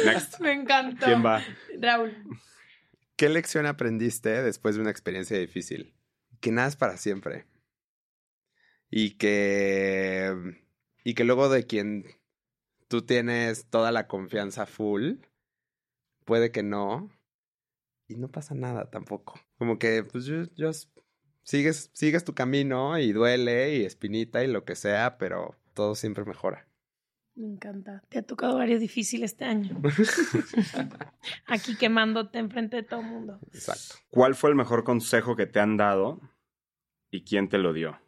Next. 0.05 0.41
Me 0.41 0.53
encantó. 0.53 1.07
¿Quién 1.07 1.25
va? 1.25 1.43
Raúl. 1.81 2.15
¿Qué 3.17 3.29
lección 3.29 3.67
aprendiste 3.67 4.43
después 4.43 4.75
de 4.75 4.83
una 4.83 4.91
experiencia 4.91 5.39
difícil? 5.39 5.95
Que 6.41 6.53
nada 6.53 6.69
es 6.69 6.77
para 6.77 6.99
siempre. 6.99 7.47
Y 8.91 9.13
que 9.17 10.35
y 11.03 11.15
que 11.15 11.25
luego 11.25 11.49
de 11.49 11.67
quien 11.67 12.05
tú 12.89 13.03
tienes 13.03 13.67
toda 13.71 13.93
la 13.93 14.07
confianza 14.07 14.67
full, 14.67 15.15
puede 16.27 16.51
que 16.53 16.63
no, 16.63 17.09
y 18.09 18.17
no 18.17 18.29
pasa 18.29 18.55
nada 18.55 18.91
tampoco. 18.91 19.41
Como 19.57 19.79
que, 19.79 20.05
pues, 20.05 20.27
yo, 20.27 20.45
yo 20.55 20.71
sigues, 21.43 21.91
sigues 21.95 22.25
tu 22.25 22.35
camino 22.35 22.99
y 22.99 23.13
duele 23.13 23.77
y 23.77 23.85
espinita 23.85 24.45
y 24.45 24.49
lo 24.49 24.65
que 24.65 24.77
sea, 24.77 25.17
pero 25.17 25.57
todo 25.73 25.95
siempre 25.95 26.25
mejora. 26.25 26.69
Me 27.35 27.47
encanta. 27.47 28.03
Te 28.09 28.19
ha 28.19 28.23
tocado 28.23 28.57
varios 28.57 28.81
difíciles 28.81 29.33
este 29.33 29.45
año. 29.45 29.81
Aquí 31.47 31.77
quemándote 31.77 32.39
enfrente 32.39 32.77
de 32.77 32.83
todo 32.83 33.01
el 33.01 33.07
mundo. 33.07 33.39
Exacto. 33.53 33.97
¿Cuál 34.09 34.35
fue 34.35 34.51
el 34.51 34.57
mejor 34.57 34.85
consejo 34.85 35.37
que 35.37 35.47
te 35.47 35.61
han 35.61 35.77
dado 35.77 36.21
y 37.11 37.25
quién 37.25 37.49
te 37.49 37.59
lo 37.59 37.75
dio? 37.75 37.99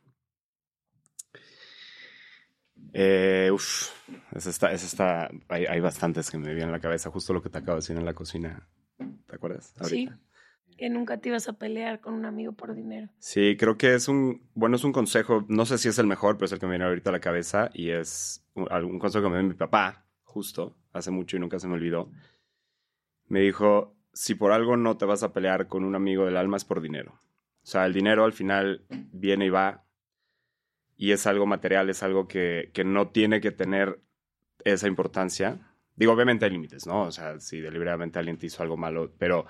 Eh, 2.92 3.50
uf, 3.52 3.90
esa 4.32 4.50
está, 4.50 4.72
esa 4.72 4.86
está, 4.86 5.30
hay, 5.48 5.66
hay 5.66 5.80
bastantes 5.80 6.30
que 6.30 6.38
me 6.38 6.54
vienen 6.54 6.70
a 6.70 6.72
la 6.72 6.80
cabeza, 6.80 7.10
justo 7.10 7.32
lo 7.32 7.42
que 7.42 7.50
te 7.50 7.58
acabo 7.58 7.72
de 7.72 7.80
decir 7.80 7.96
en 7.96 8.04
la 8.04 8.14
cocina. 8.14 8.66
¿Te 9.26 9.36
acuerdas? 9.36 9.74
Sí. 9.82 10.08
Que 10.76 10.88
nunca 10.88 11.18
te 11.18 11.28
ibas 11.28 11.48
a 11.48 11.54
pelear 11.54 12.00
con 12.00 12.14
un 12.14 12.24
amigo 12.24 12.52
por 12.52 12.74
dinero. 12.74 13.08
Sí, 13.18 13.56
creo 13.58 13.76
que 13.76 13.94
es 13.94 14.08
un, 14.08 14.48
bueno, 14.54 14.76
es 14.76 14.84
un 14.84 14.92
consejo, 14.92 15.44
no 15.48 15.66
sé 15.66 15.76
si 15.76 15.88
es 15.88 15.98
el 15.98 16.06
mejor, 16.06 16.36
pero 16.36 16.46
es 16.46 16.52
el 16.52 16.60
que 16.60 16.66
me 16.66 16.72
viene 16.72 16.84
ahorita 16.84 17.10
a 17.10 17.12
la 17.12 17.20
cabeza 17.20 17.70
y 17.74 17.90
es 17.90 18.44
un, 18.54 18.72
un 18.72 18.98
consejo 18.98 19.24
que 19.24 19.30
me 19.30 19.38
dio 19.38 19.48
mi 19.48 19.54
papá, 19.54 20.06
justo, 20.22 20.76
hace 20.92 21.10
mucho 21.10 21.36
y 21.36 21.40
nunca 21.40 21.58
se 21.58 21.66
me 21.66 21.74
olvidó. 21.74 22.10
Me 23.26 23.40
dijo, 23.40 23.96
si 24.12 24.34
por 24.34 24.52
algo 24.52 24.76
no 24.76 24.96
te 24.96 25.04
vas 25.04 25.22
a 25.22 25.32
pelear 25.32 25.66
con 25.66 25.84
un 25.84 25.94
amigo 25.94 26.24
del 26.24 26.36
alma 26.36 26.56
es 26.56 26.64
por 26.64 26.80
dinero. 26.80 27.20
O 27.62 27.66
sea, 27.70 27.84
el 27.84 27.92
dinero 27.92 28.24
al 28.24 28.32
final 28.32 28.86
viene 28.88 29.46
y 29.46 29.50
va 29.50 29.84
y 30.98 31.12
es 31.12 31.26
algo 31.26 31.46
material, 31.46 31.88
es 31.88 32.02
algo 32.02 32.28
que, 32.28 32.70
que 32.74 32.84
no 32.84 33.08
tiene 33.08 33.40
que 33.40 33.52
tener 33.52 34.00
esa 34.64 34.88
importancia. 34.88 35.72
Digo, 35.94 36.12
obviamente 36.12 36.44
hay 36.44 36.50
límites, 36.50 36.86
¿no? 36.86 37.04
O 37.04 37.12
sea, 37.12 37.38
si 37.38 37.60
deliberadamente 37.60 38.18
alguien 38.18 38.36
te 38.36 38.46
hizo 38.46 38.62
algo 38.62 38.76
malo, 38.76 39.14
pero... 39.16 39.46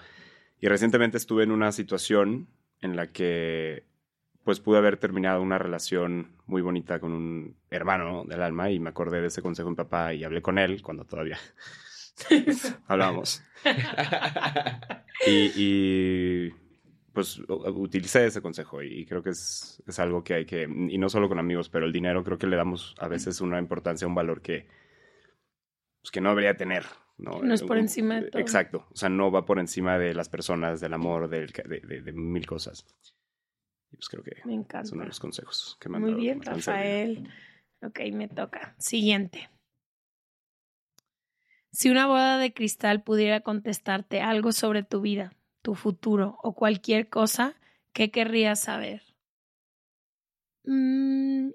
Y 0.61 0.69
recientemente 0.69 1.17
estuve 1.17 1.45
en 1.45 1.53
una 1.53 1.73
situación 1.73 2.49
en 2.81 2.97
la 2.97 3.13
que 3.13 3.85
pues 4.45 4.61
pude 4.61 4.79
haber 4.79 4.97
terminado 4.97 5.43
una 5.43 5.59
relación 5.59 6.37
muy 6.47 6.63
bonita 6.63 7.01
con 7.01 7.13
un 7.13 7.57
hermano 7.71 8.25
del 8.27 8.43
alma 8.43 8.71
y 8.71 8.79
me 8.79 8.89
acordé 8.89 9.21
de 9.21 9.27
ese 9.27 9.43
consejo 9.43 9.69
de 9.69 9.73
mi 9.73 9.77
papá 9.77 10.15
y 10.15 10.25
hablé 10.25 10.41
con 10.41 10.59
él 10.59 10.81
cuando 10.83 11.05
todavía 11.05 11.39
hablábamos. 12.87 13.43
y, 15.27 15.53
y, 15.55 16.55
pues 17.19 17.41
utilicé 17.49 18.27
ese 18.27 18.41
consejo 18.41 18.81
y 18.81 19.05
creo 19.05 19.25
que 19.25 19.31
es, 19.31 19.83
es, 19.89 19.99
algo 19.99 20.23
que 20.23 20.35
hay 20.35 20.47
que, 20.47 20.63
y 20.63 20.99
no 20.99 21.09
solo 21.09 21.29
con 21.29 21.41
amigos, 21.41 21.69
pero 21.69 21.85
el 21.85 21.93
dinero 21.93 22.23
creo 22.23 22.39
que 22.39 22.47
le 22.47 22.55
damos 22.55 22.95
a 23.01 23.09
veces 23.09 23.41
una 23.41 23.59
importancia, 23.59 24.07
un 24.07 24.15
valor 24.15 24.41
que, 24.41 24.69
pues, 26.01 26.13
que 26.13 26.21
no 26.21 26.29
debería 26.29 26.57
tener. 26.57 26.85
No, 27.17 27.43
no 27.43 27.53
es 27.53 27.65
por 27.65 27.77
encima 27.77 28.21
de 28.21 28.31
todo. 28.31 28.41
Exacto, 28.41 28.87
o 28.93 28.97
sea, 28.97 29.09
no 29.09 29.33
va 29.33 29.45
por 29.45 29.59
encima 29.59 29.99
de 29.99 30.15
las 30.15 30.29
personas, 30.29 30.81
del 30.81 30.95
amor, 30.95 31.29
del, 31.29 31.49
de, 31.49 31.81
de, 31.81 32.03
de, 32.03 32.13
mil 32.13 32.47
cosas. 32.47 32.87
Y 33.91 33.97
pues 33.97 34.09
creo 34.09 34.23
que 34.23 34.37
me 34.45 34.55
encanta. 34.55 34.83
es 34.83 34.93
uno 34.93 35.03
de 35.03 35.09
los 35.09 35.19
consejos 35.19 35.77
que 35.81 35.89
me 35.89 35.97
han 35.97 36.03
Muy 36.03 36.11
dado, 36.13 36.23
bien, 36.23 36.41
Rafael. 36.41 37.29
Ok, 37.83 37.99
me 38.13 38.29
toca. 38.29 38.77
Siguiente. 38.79 39.51
Si 41.73 41.91
una 41.91 42.07
boda 42.07 42.39
de 42.39 42.53
cristal 42.53 43.03
pudiera 43.03 43.41
contestarte 43.41 44.21
algo 44.21 44.53
sobre 44.53 44.85
tu 44.85 45.01
vida, 45.01 45.33
tu 45.63 45.75
futuro 45.75 46.39
o 46.43 46.55
cualquier 46.55 47.09
cosa, 47.09 47.55
¿qué 47.93 48.11
querrías 48.11 48.61
saber? 48.61 49.03
Mm. 50.65 51.51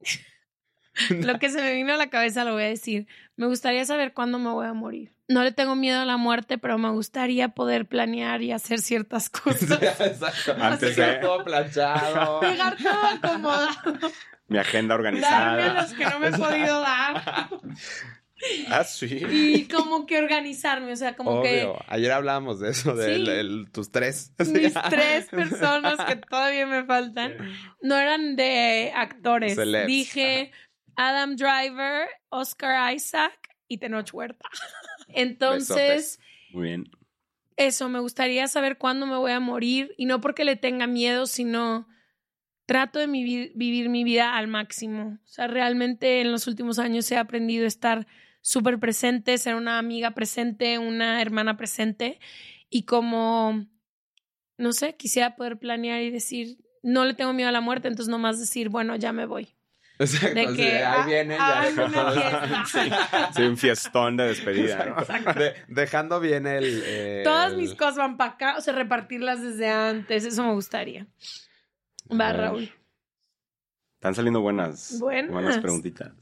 lo 1.10 1.38
que 1.38 1.50
se 1.50 1.60
me 1.60 1.72
vino 1.74 1.92
a 1.94 1.96
la 1.96 2.08
cabeza 2.10 2.44
lo 2.44 2.52
voy 2.52 2.62
a 2.64 2.68
decir. 2.68 3.06
Me 3.36 3.46
gustaría 3.46 3.84
saber 3.84 4.12
cuándo 4.14 4.38
me 4.38 4.50
voy 4.50 4.66
a 4.66 4.72
morir. 4.74 5.12
No 5.26 5.42
le 5.42 5.52
tengo 5.52 5.74
miedo 5.74 6.00
a 6.00 6.04
la 6.04 6.16
muerte, 6.18 6.58
pero 6.58 6.76
me 6.78 6.90
gustaría 6.90 7.48
poder 7.48 7.86
planear 7.86 8.42
y 8.42 8.52
hacer 8.52 8.80
ciertas 8.80 9.30
cosas. 9.30 9.80
Exacto. 10.00 10.54
Antes 10.60 10.96
de- 10.96 11.14
todo 11.16 11.44
planchado. 11.44 12.40
Dejar 12.40 12.76
todo 12.76 13.06
acomodado. 13.06 14.10
Mi 14.46 14.58
agenda 14.58 14.94
Darme 14.94 15.08
a 15.08 15.10
organizada. 15.10 15.82
los 15.82 15.92
que 15.94 16.04
no 16.04 16.18
me 16.18 16.28
he 16.28 16.32
podido 16.32 16.80
dar. 16.80 17.48
Ah, 18.68 18.84
sí. 18.84 19.22
Y 19.30 19.68
como 19.68 20.06
que 20.06 20.18
organizarme, 20.18 20.92
o 20.92 20.96
sea, 20.96 21.14
como 21.16 21.40
que 21.42 21.64
Obvio. 21.64 21.78
Ayer 21.86 22.12
hablábamos 22.12 22.60
de 22.60 22.70
eso, 22.70 22.94
de 22.94 23.06
Sí. 23.06 23.10
el- 23.12 23.28
el- 23.28 23.70
tus 23.70 23.90
tres. 23.90 24.32
mis 24.38 24.74
tres 24.90 25.28
personas 25.30 26.04
que 26.04 26.16
todavía 26.16 26.66
me 26.66 26.84
faltan 26.84 27.36
no 27.80 27.96
eran 27.96 28.36
de 28.36 28.92
actores. 28.94 29.54
Celebs. 29.54 29.86
Dije 29.86 30.50
Adam 30.96 31.36
Driver, 31.36 32.08
Oscar 32.28 32.92
Isaac 32.94 33.50
y 33.68 33.78
Tenoch 33.78 34.12
Huerta. 34.12 34.48
Entonces, 35.08 36.18
Muy 36.50 36.64
bien. 36.68 36.90
eso, 37.56 37.88
me 37.88 38.00
gustaría 38.00 38.46
saber 38.48 38.78
cuándo 38.78 39.06
me 39.06 39.16
voy 39.16 39.32
a 39.32 39.40
morir 39.40 39.94
y 39.96 40.06
no 40.06 40.20
porque 40.20 40.44
le 40.44 40.56
tenga 40.56 40.86
miedo, 40.86 41.26
sino 41.26 41.88
trato 42.66 42.98
de 42.98 43.06
vivir 43.06 43.88
mi 43.88 44.04
vida 44.04 44.36
al 44.36 44.48
máximo. 44.48 45.18
O 45.24 45.28
sea, 45.28 45.46
realmente 45.46 46.20
en 46.20 46.32
los 46.32 46.46
últimos 46.46 46.78
años 46.78 47.10
he 47.10 47.16
aprendido 47.16 47.64
a 47.64 47.68
estar 47.68 48.06
súper 48.40 48.78
presente, 48.78 49.36
ser 49.38 49.54
una 49.54 49.78
amiga 49.78 50.12
presente, 50.12 50.78
una 50.78 51.20
hermana 51.22 51.56
presente 51.56 52.20
y 52.70 52.82
como, 52.84 53.66
no 54.58 54.72
sé, 54.72 54.96
quisiera 54.96 55.36
poder 55.36 55.58
planear 55.58 56.02
y 56.02 56.10
decir, 56.10 56.58
no 56.82 57.04
le 57.04 57.14
tengo 57.14 57.32
miedo 57.32 57.48
a 57.48 57.52
la 57.52 57.60
muerte, 57.60 57.88
entonces 57.88 58.10
nomás 58.10 58.38
decir, 58.38 58.68
bueno, 58.68 58.96
ya 58.96 59.12
me 59.12 59.26
voy. 59.26 59.48
Exacto, 59.98 60.34
De 60.34 60.56
que, 60.56 60.62
de, 60.72 60.82
ah, 60.82 61.02
ahí 61.04 61.08
viene 61.10 61.36
ah, 61.38 61.68
ya. 61.70 62.64
fiesta. 62.66 63.32
Sí, 63.32 63.42
un 63.42 63.56
fiestón 63.56 64.16
de 64.16 64.24
despedida. 64.24 64.86
¿no? 64.86 64.98
Exacto. 64.98 65.38
De- 65.38 65.54
dejando 65.68 66.18
bien 66.18 66.46
el. 66.48 66.82
eh, 66.84 67.20
Todas 67.24 67.54
mis 67.54 67.74
cosas 67.74 67.96
van 67.96 68.16
para 68.16 68.32
acá, 68.32 68.56
o 68.58 68.60
sea, 68.60 68.74
repartirlas 68.74 69.40
desde 69.40 69.68
antes, 69.70 70.24
eso 70.24 70.42
me 70.42 70.52
gustaría. 70.52 71.06
Va. 72.10 72.32
Raúl. 72.32 72.70
Están 74.00 74.14
saliendo 74.14 74.40
buenas, 74.42 74.98
Buenas. 75.00 75.32
buenas 75.32 75.58
preguntitas. 75.58 76.12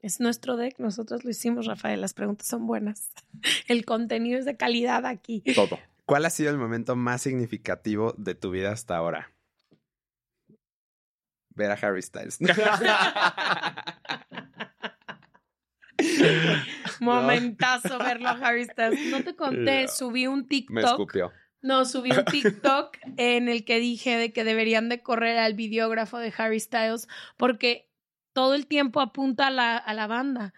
Es 0.00 0.20
nuestro 0.20 0.56
deck, 0.56 0.78
nosotros 0.78 1.24
lo 1.24 1.30
hicimos, 1.30 1.66
Rafael. 1.66 2.00
Las 2.00 2.14
preguntas 2.14 2.46
son 2.46 2.66
buenas. 2.66 3.10
El 3.68 3.84
contenido 3.84 4.38
es 4.38 4.44
de 4.44 4.56
calidad 4.56 5.06
aquí. 5.06 5.42
Todo. 5.54 5.78
¿Cuál 6.06 6.26
ha 6.26 6.30
sido 6.30 6.50
el 6.50 6.58
momento 6.58 6.96
más 6.96 7.22
significativo 7.22 8.12
de 8.18 8.34
tu 8.34 8.50
vida 8.50 8.72
hasta 8.72 8.96
ahora? 8.96 9.32
Ver 11.54 11.70
a 11.70 11.74
Harry 11.74 12.02
Styles. 12.02 12.38
Momentazo 17.00 17.98
verlo 17.98 18.28
a 18.28 18.32
Harry 18.32 18.64
Styles. 18.64 19.10
No 19.10 19.22
te 19.22 19.34
conté, 19.34 19.88
subí 19.88 20.26
un 20.26 20.40
Me 20.40 20.46
TikTok. 20.46 20.84
escupió. 20.84 21.32
No, 21.64 21.86
subí 21.86 22.10
un 22.10 22.26
TikTok 22.26 22.98
en 23.16 23.48
el 23.48 23.64
que 23.64 23.80
dije 23.80 24.18
de 24.18 24.34
que 24.34 24.44
deberían 24.44 24.90
de 24.90 25.02
correr 25.02 25.38
al 25.38 25.54
videógrafo 25.54 26.18
de 26.18 26.30
Harry 26.36 26.60
Styles 26.60 27.08
porque 27.38 27.88
todo 28.34 28.54
el 28.54 28.66
tiempo 28.66 29.00
apunta 29.00 29.46
a 29.46 29.50
la, 29.50 29.78
a 29.78 29.94
la 29.94 30.06
banda. 30.06 30.52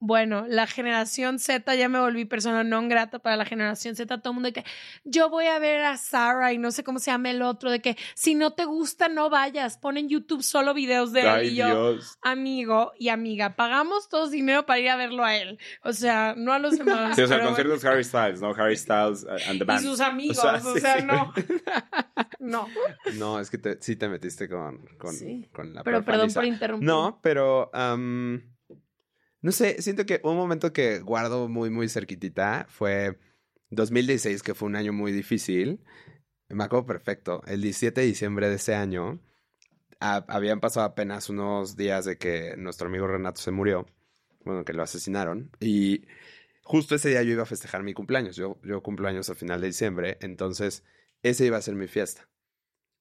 Bueno, 0.00 0.44
la 0.48 0.66
generación 0.66 1.38
Z, 1.38 1.74
ya 1.76 1.88
me 1.88 1.98
volví 1.98 2.26
persona 2.26 2.62
no 2.62 2.86
grata 2.88 3.20
para 3.20 3.36
la 3.36 3.46
generación 3.46 3.96
Z, 3.96 4.18
todo 4.18 4.32
el 4.32 4.34
mundo 4.34 4.48
de 4.48 4.52
que 4.52 4.64
yo 5.04 5.30
voy 5.30 5.46
a 5.46 5.58
ver 5.58 5.82
a 5.84 5.96
Sarah 5.96 6.52
y 6.52 6.58
no 6.58 6.72
sé 6.72 6.84
cómo 6.84 6.98
se 6.98 7.10
llama 7.10 7.30
el 7.30 7.40
otro, 7.40 7.70
de 7.70 7.80
que 7.80 7.96
si 8.14 8.34
no 8.34 8.52
te 8.52 8.66
gusta 8.66 9.08
no 9.08 9.30
vayas, 9.30 9.78
pon 9.78 9.96
en 9.96 10.10
YouTube 10.10 10.42
solo 10.42 10.74
videos 10.74 11.12
de 11.12 11.20
él 11.22 11.28
Ay, 11.28 11.48
y 11.48 11.54
yo 11.54 11.66
Dios. 11.94 12.18
amigo 12.20 12.92
y 12.98 13.08
amiga, 13.08 13.56
pagamos 13.56 14.08
todos 14.10 14.30
dinero 14.30 14.66
para 14.66 14.78
ir 14.80 14.90
a 14.90 14.96
verlo 14.96 15.24
a 15.24 15.36
él. 15.36 15.58
O 15.82 15.92
sea, 15.94 16.34
no 16.36 16.52
a 16.52 16.58
los 16.58 16.76
demás. 16.76 17.16
Sí, 17.16 17.22
o 17.22 17.26
sea, 17.26 17.36
el 17.36 17.42
pero 17.42 17.54
concierto 17.54 17.74
es 17.74 17.84
Harry 17.86 18.04
Styles, 18.04 18.40
¿no? 18.42 18.50
Harry 18.54 18.76
Styles 18.76 19.24
uh, 19.24 19.30
and 19.48 19.58
the 19.58 19.64
y 19.64 19.66
band. 19.66 19.80
sus 19.82 20.00
amigos, 20.00 20.38
O 20.38 20.42
sea, 20.42 20.54
o 20.56 20.74
sí, 20.74 20.80
sea, 20.80 20.98
sí. 21.00 21.06
no. 21.06 21.32
no. 22.40 22.68
No, 23.14 23.40
es 23.40 23.48
que 23.48 23.56
te- 23.58 23.78
sí 23.80 23.96
te 23.96 24.08
metiste 24.08 24.48
con, 24.50 24.84
con, 24.98 25.14
Sí. 25.14 25.48
con 25.52 25.72
la 25.72 25.82
Pero 25.82 26.04
perdón 26.04 26.32
por 26.32 26.44
interrumpir. 26.44 26.86
No, 26.86 27.20
pero 27.22 27.70
no 29.44 29.52
sé, 29.52 29.82
siento 29.82 30.06
que 30.06 30.20
un 30.24 30.36
momento 30.36 30.72
que 30.72 31.00
guardo 31.00 31.48
muy, 31.48 31.70
muy 31.70 31.88
cerquitita 31.88 32.66
fue 32.70 33.18
2016, 33.70 34.42
que 34.42 34.54
fue 34.54 34.68
un 34.68 34.76
año 34.76 34.92
muy 34.94 35.12
difícil. 35.12 35.80
Me 36.48 36.64
acuerdo 36.64 36.86
perfecto. 36.86 37.42
El 37.46 37.60
17 37.62 38.00
de 38.02 38.06
diciembre 38.08 38.48
de 38.48 38.56
ese 38.56 38.74
año, 38.74 39.20
a- 40.00 40.24
habían 40.28 40.60
pasado 40.60 40.86
apenas 40.86 41.28
unos 41.30 41.76
días 41.76 42.04
de 42.06 42.18
que 42.18 42.56
nuestro 42.56 42.88
amigo 42.88 43.06
Renato 43.06 43.40
se 43.40 43.50
murió. 43.50 43.86
Bueno, 44.44 44.64
que 44.64 44.72
lo 44.72 44.82
asesinaron. 44.82 45.50
Y 45.60 46.06
justo 46.62 46.94
ese 46.94 47.10
día 47.10 47.22
yo 47.22 47.32
iba 47.32 47.42
a 47.44 47.46
festejar 47.46 47.82
mi 47.82 47.94
cumpleaños. 47.94 48.36
Yo, 48.36 48.58
yo 48.64 48.82
cumplo 48.82 49.08
años 49.08 49.30
al 49.30 49.36
final 49.36 49.60
de 49.60 49.68
diciembre. 49.68 50.18
Entonces, 50.22 50.84
ese 51.22 51.46
iba 51.46 51.58
a 51.58 51.62
ser 51.62 51.74
mi 51.76 51.88
fiesta. 51.88 52.28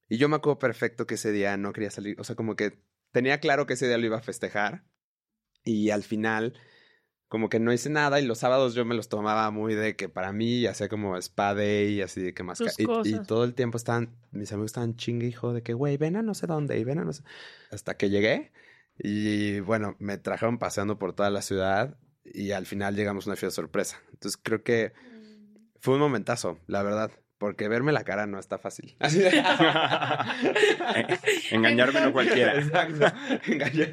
Y 0.09 0.17
yo 0.17 0.29
me 0.29 0.35
acuerdo 0.37 0.59
perfecto 0.59 1.07
que 1.07 1.15
ese 1.15 1.31
día 1.31 1.57
no 1.57 1.73
quería 1.73 1.91
salir. 1.91 2.19
O 2.19 2.23
sea, 2.25 2.35
como 2.35 2.55
que 2.55 2.79
tenía 3.11 3.39
claro 3.39 3.65
que 3.65 3.73
ese 3.73 3.87
día 3.87 3.97
lo 3.97 4.05
iba 4.05 4.17
a 4.17 4.21
festejar. 4.21 4.83
Y 5.63 5.89
al 5.89 6.03
final, 6.03 6.53
como 7.27 7.49
que 7.49 7.59
no 7.59 7.73
hice 7.73 7.89
nada. 7.89 8.19
Y 8.19 8.25
los 8.25 8.39
sábados 8.39 8.75
yo 8.75 8.85
me 8.85 8.95
los 8.95 9.09
tomaba 9.09 9.49
muy 9.51 9.75
de 9.75 9.95
que 9.95 10.09
para 10.09 10.31
mí, 10.33 10.59
y 10.59 10.67
hacía 10.67 10.89
como 10.89 11.17
spa 11.17 11.55
day 11.55 11.95
y 11.95 12.01
así 12.01 12.21
de 12.21 12.33
que 12.33 12.43
más. 12.43 12.61
Y, 12.61 12.83
y 13.09 13.19
todo 13.23 13.43
el 13.43 13.53
tiempo 13.53 13.77
estaban, 13.77 14.15
mis 14.31 14.51
amigos 14.51 14.69
estaban 14.69 14.95
chingue, 14.95 15.27
hijo, 15.27 15.53
de 15.53 15.63
que, 15.63 15.73
güey, 15.73 15.97
ven 15.97 16.15
a 16.15 16.21
no 16.21 16.33
sé 16.33 16.47
dónde 16.47 16.77
y 16.77 16.83
ven 16.83 16.99
a 16.99 17.05
no 17.05 17.13
sé. 17.13 17.23
Hasta 17.71 17.97
que 17.97 18.09
llegué 18.09 18.51
Y 18.97 19.61
bueno, 19.61 19.95
me 19.99 20.17
trajeron 20.17 20.59
paseando 20.59 20.99
por 20.99 21.13
toda 21.13 21.29
la 21.29 21.41
ciudad 21.41 21.97
y 22.23 22.51
al 22.51 22.65
final 22.65 22.95
llegamos 22.95 23.25
a 23.25 23.31
una 23.31 23.35
fiesta 23.35 23.55
sorpresa. 23.55 23.99
Entonces 24.11 24.39
creo 24.41 24.63
que 24.63 24.93
fue 25.79 25.95
un 25.95 25.99
momentazo, 25.99 26.59
la 26.67 26.83
verdad. 26.83 27.11
Porque 27.43 27.67
verme 27.67 27.91
la 27.91 28.05
cara 28.05 28.25
no 28.25 28.39
está 28.39 28.57
fácil. 28.57 28.95
Así 28.99 29.19
de- 29.19 29.29
Engañarme 31.51 31.99
no 31.99 32.13
cualquiera. 32.13 32.55
Exacto. 32.55 33.05
Engañé- 33.47 33.91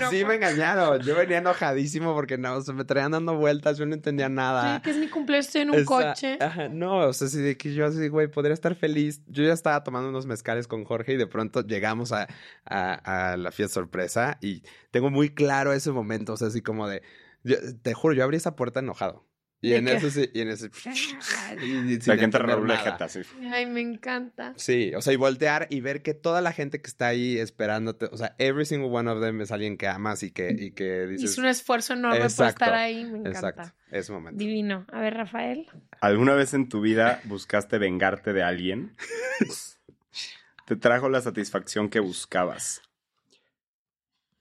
No, 0.00 0.10
sí, 0.10 0.22
me 0.26 0.34
engañaron. 0.34 1.00
Yo 1.00 1.16
venía 1.16 1.38
enojadísimo 1.38 2.12
porque 2.12 2.36
no, 2.36 2.60
se 2.60 2.74
me 2.74 2.84
traían 2.84 3.12
dando 3.12 3.36
vueltas, 3.36 3.78
yo 3.78 3.86
no 3.86 3.94
entendía 3.94 4.28
nada. 4.28 4.76
Sí, 4.76 4.82
que 4.82 4.90
es 4.90 4.96
mi 4.98 5.08
cumpleaños, 5.08 5.54
en 5.56 5.70
un 5.70 5.76
Esa- 5.76 5.84
coche. 5.86 6.36
ajá, 6.38 6.68
no, 6.68 6.98
o 7.08 7.12
sea, 7.14 7.28
sí, 7.28 7.40
de 7.40 7.56
que 7.56 7.72
yo 7.72 7.86
así, 7.86 8.06
güey, 8.08 8.28
podría 8.28 8.52
estar 8.52 8.74
feliz. 8.74 9.22
Yo 9.28 9.44
ya 9.44 9.54
estaba 9.54 9.82
tomando 9.82 10.10
unos 10.10 10.26
mezcales 10.26 10.68
con 10.68 10.84
Jorge 10.84 11.14
y 11.14 11.16
de 11.16 11.26
pronto 11.26 11.62
llegamos 11.62 12.12
a, 12.12 12.28
a- 12.66 13.32
a 13.32 13.36
la 13.38 13.50
fiesta 13.50 13.72
sorpresa 13.74 14.36
y 14.42 14.62
tengo 14.90 15.08
muy 15.08 15.30
claro 15.30 15.72
ese 15.72 15.90
momento, 15.90 16.34
o 16.34 16.36
sea, 16.36 16.48
así 16.48 16.60
como 16.60 16.86
de, 16.86 17.00
yo- 17.44 17.56
te 17.82 17.94
juro, 17.94 18.14
yo 18.14 18.24
abrí 18.24 18.36
esa 18.36 18.56
puerta 18.56 18.80
enojado. 18.80 19.24
Y 19.66 19.70
¿De 19.70 19.76
en 19.76 19.88
eso 19.88 20.10
sí, 20.10 20.28
y 20.34 20.40
en 20.42 20.48
ese... 20.48 20.66
y- 20.86 20.90
y 20.90 21.16
O 21.16 21.22
sea, 21.22 21.48
sin 21.56 21.98
que 22.00 22.00
entra 22.00 22.24
entender 22.24 22.46
Raúl 22.48 22.66
nada. 22.66 22.84
Lejeta, 22.84 23.08
sí. 23.08 23.20
Ay, 23.50 23.64
me 23.64 23.80
encanta. 23.80 24.52
Sí, 24.56 24.92
o 24.94 25.00
sea, 25.00 25.12
y 25.12 25.16
voltear 25.16 25.68
y 25.70 25.80
ver 25.80 26.02
que 26.02 26.12
toda 26.12 26.42
la 26.42 26.52
gente 26.52 26.82
que 26.82 26.86
está 26.88 27.06
ahí 27.08 27.38
esperándote, 27.38 28.06
o 28.12 28.16
sea, 28.18 28.34
every 28.38 28.66
single 28.66 28.90
one 28.90 29.10
of 29.10 29.22
them 29.22 29.40
es 29.40 29.50
alguien 29.52 29.78
que 29.78 29.86
amas 29.88 30.22
y 30.22 30.32
que, 30.32 30.50
y 30.58 30.72
que 30.72 31.06
dices... 31.06 31.30
Hizo 31.32 31.40
un 31.40 31.46
esfuerzo 31.46 31.94
enorme 31.94 32.16
por 32.18 32.26
Exacto, 32.26 32.64
estar 32.64 32.74
ahí. 32.74 33.04
Me 33.06 33.20
encanta. 33.20 33.30
Exacto, 33.48 33.74
ese 33.90 34.12
momento. 34.12 34.38
Divino. 34.38 34.86
A 34.92 35.00
ver, 35.00 35.14
Rafael. 35.14 35.66
¿Alguna 36.02 36.34
vez 36.34 36.52
en 36.52 36.68
tu 36.68 36.82
vida 36.82 37.22
buscaste 37.24 37.78
vengarte 37.78 38.34
de 38.34 38.42
alguien? 38.42 38.94
¿Te 40.66 40.76
trajo 40.76 41.08
la 41.08 41.22
satisfacción 41.22 41.88
que 41.88 42.00
buscabas? 42.00 42.82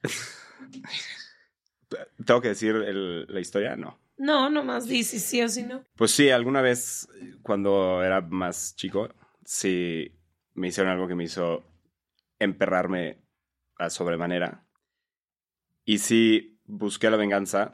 ¿Tengo 2.26 2.42
que 2.42 2.50
decir 2.50 2.76
el- 2.76 3.26
la 3.34 3.40
historia? 3.40 3.76
No. 3.76 4.00
No, 4.18 4.50
nomás 4.50 4.88
di 4.88 5.04
si 5.04 5.20
sí 5.20 5.42
o 5.42 5.50
si 5.50 5.64
no. 5.64 5.84
Pues 5.96 6.12
sí, 6.12 6.30
alguna 6.30 6.62
vez 6.62 7.08
cuando 7.42 8.04
era 8.04 8.22
más 8.22 8.76
chico, 8.76 9.10
sí 9.44 10.20
me 10.54 10.68
hicieron 10.68 10.92
algo 10.92 11.08
que 11.08 11.16
me 11.16 11.24
hizo 11.24 11.64
emperrarme 12.40 13.24
a 13.78 13.90
sobremanera. 13.90 14.66
Y 15.86 15.98
sí 15.98 16.62
busqué 16.66 17.10
la 17.10 17.18
venganza. 17.18 17.74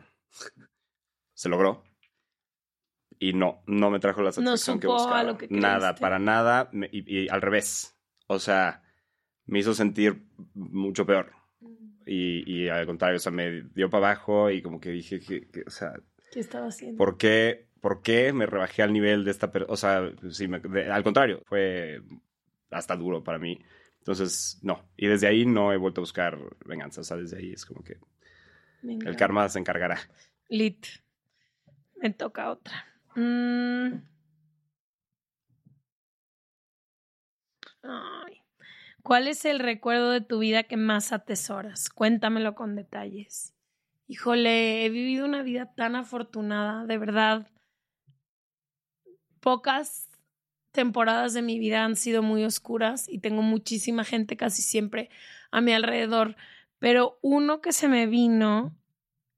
Se 1.34 1.50
logró. 1.50 1.84
Y 3.20 3.34
no, 3.34 3.62
no 3.68 3.90
me 3.90 4.00
trajo 4.00 4.22
la 4.22 4.32
satisfacción 4.32 4.80
que 4.80 4.88
supo 4.88 4.94
a 4.94 4.98
buscaba. 5.04 5.24
lo 5.24 5.38
que 5.38 5.48
nada, 5.50 5.96
para 5.96 6.20
nada. 6.20 6.70
y, 6.92 7.24
y 7.24 7.28
al 7.30 7.42
revés. 7.42 7.98
O 8.28 8.40
sea, 8.40 8.82
me 9.46 9.60
hizo 9.60 9.74
sentir 9.74 10.26
mucho 10.54 11.06
peor. 11.06 11.34
Y, 12.06 12.44
y 12.50 12.70
al 12.70 12.86
contrario, 12.86 13.18
o 13.18 13.20
sea, 13.20 13.32
me 13.32 13.64
dio 13.76 13.90
para 13.90 14.08
abajo 14.12 14.50
y 14.50 14.62
como 14.62 14.80
que 14.80 14.90
dije 14.90 15.20
que, 15.20 15.48
que, 15.50 15.64
o 15.68 15.70
sea, 15.70 15.94
¿Qué 16.32 16.40
estaba 16.40 16.68
haciendo? 16.68 16.98
¿Por 16.98 17.18
qué, 17.18 17.68
por 17.82 18.02
qué 18.02 18.34
me 18.34 18.46
rebajé 18.46 18.84
al 18.84 18.94
nivel 18.94 19.24
de 19.26 19.32
esta 19.32 19.52
persona? 19.52 19.74
O 19.74 19.78
sea, 19.78 20.12
sí, 20.32 20.48
me- 20.48 20.60
de- 20.60 20.92
al 20.92 21.04
contrario, 21.04 21.42
fue 21.46 22.02
hasta 22.72 22.96
duro 22.96 23.24
para 23.24 23.40
mí. 23.40 23.60
Entonces, 24.00 24.60
no. 24.62 24.90
Y 24.96 25.08
desde 25.08 25.28
ahí 25.28 25.46
no 25.46 25.74
he 25.74 25.78
vuelto 25.78 26.02
a 26.02 26.04
buscar 26.04 26.38
venganza. 26.66 27.02
O 27.02 27.04
sea, 27.04 27.18
desde 27.18 27.38
ahí 27.38 27.52
es 27.54 27.66
como 27.66 27.84
que 27.84 27.98
el 28.84 29.16
karma 29.18 29.48
se 29.50 29.60
encargará. 29.60 30.00
Lit. 30.48 30.86
Me 31.98 32.12
toca 32.12 32.50
otra. 32.52 32.86
Mm. 33.16 33.96
Ay. 37.84 38.42
¿Cuál 39.04 39.28
es 39.28 39.46
el 39.46 39.60
recuerdo 39.60 40.12
de 40.12 40.22
tu 40.22 40.40
vida 40.40 40.64
que 40.64 40.78
más 40.78 41.12
atesoras? 41.12 41.90
Cuéntamelo 41.90 42.54
con 42.56 42.76
detalles. 42.76 43.54
Híjole, 44.12 44.86
he 44.86 44.90
vivido 44.90 45.24
una 45.24 45.44
vida 45.44 45.72
tan 45.76 45.96
afortunada, 45.96 46.84
de 46.88 46.98
verdad. 46.98 47.48
Pocas 49.40 50.10
temporadas 50.72 51.36
de 51.36 51.44
mi 51.44 51.60
vida 51.60 51.86
han 51.86 51.96
sido 51.96 52.24
muy 52.24 52.44
oscuras 52.44 53.08
y 53.08 53.20
tengo 53.20 53.44
muchísima 53.44 54.04
gente 54.04 54.36
casi 54.36 54.64
siempre 54.64 55.12
a 55.52 55.62
mi 55.62 55.74
alrededor, 55.74 56.36
pero 56.80 57.20
uno 57.22 57.62
que 57.62 57.72
se 57.72 57.88
me 57.88 58.08
vino 58.08 58.76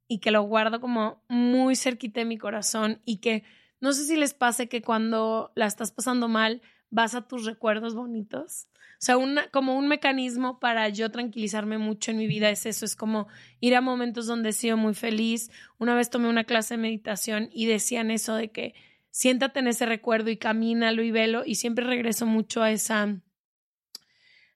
y 0.08 0.20
que 0.20 0.32
lo 0.32 0.42
guardo 0.44 0.80
como 0.80 1.22
muy 1.28 1.76
cerquita 1.76 2.22
de 2.22 2.26
mi 2.26 2.38
corazón 2.38 3.02
y 3.04 3.18
que 3.18 3.44
no 3.82 3.92
sé 3.92 4.06
si 4.06 4.16
les 4.16 4.34
pase 4.34 4.70
que 4.70 4.82
cuando 4.82 5.52
la 5.54 5.66
estás 5.66 5.92
pasando 5.92 6.30
mal 6.30 6.62
vas 6.92 7.16
a 7.16 7.28
tus 7.28 7.46
recuerdos 7.46 7.96
bonitos. 7.96 8.68
O 8.76 9.04
sea, 9.04 9.18
una, 9.18 9.48
como 9.50 9.76
un 9.76 9.88
mecanismo 9.88 10.60
para 10.60 10.88
yo 10.90 11.10
tranquilizarme 11.10 11.80
mucho 11.80 12.12
en 12.12 12.18
mi 12.18 12.28
vida 12.28 12.52
es 12.52 12.68
eso, 12.68 12.86
es 12.86 12.96
como 12.96 13.28
ir 13.60 13.76
a 13.76 13.82
momentos 13.82 14.28
donde 14.28 14.50
he 14.50 14.54
sido 14.54 14.78
muy 14.78 14.94
feliz. 14.94 15.50
Una 15.80 15.96
vez 15.96 16.12
tomé 16.12 16.30
una 16.30 16.44
clase 16.44 16.76
de 16.76 16.84
meditación 16.84 17.50
y 17.52 17.66
decían 17.66 18.12
eso 18.12 18.36
de 18.36 18.52
que 18.52 18.76
siéntate 19.10 19.60
en 19.60 19.68
ese 19.68 19.88
recuerdo 19.88 20.30
y 20.30 20.38
camínalo 20.38 21.02
y 21.02 21.10
velo 21.10 21.44
y 21.46 21.56
siempre 21.56 21.86
regreso 21.86 22.28
mucho 22.28 22.62
a 22.62 22.72
esa 22.72 23.04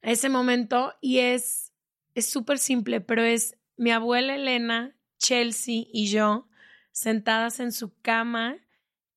a 0.01 0.11
ese 0.11 0.29
momento 0.29 0.93
y 1.01 1.19
es 1.19 1.73
es 2.13 2.29
súper 2.29 2.59
simple, 2.59 3.01
pero 3.01 3.23
es 3.23 3.57
mi 3.75 3.91
abuela 3.91 4.35
Elena, 4.35 4.95
Chelsea 5.17 5.85
y 5.91 6.07
yo 6.07 6.47
sentadas 6.91 7.59
en 7.59 7.71
su 7.71 7.99
cama 8.01 8.57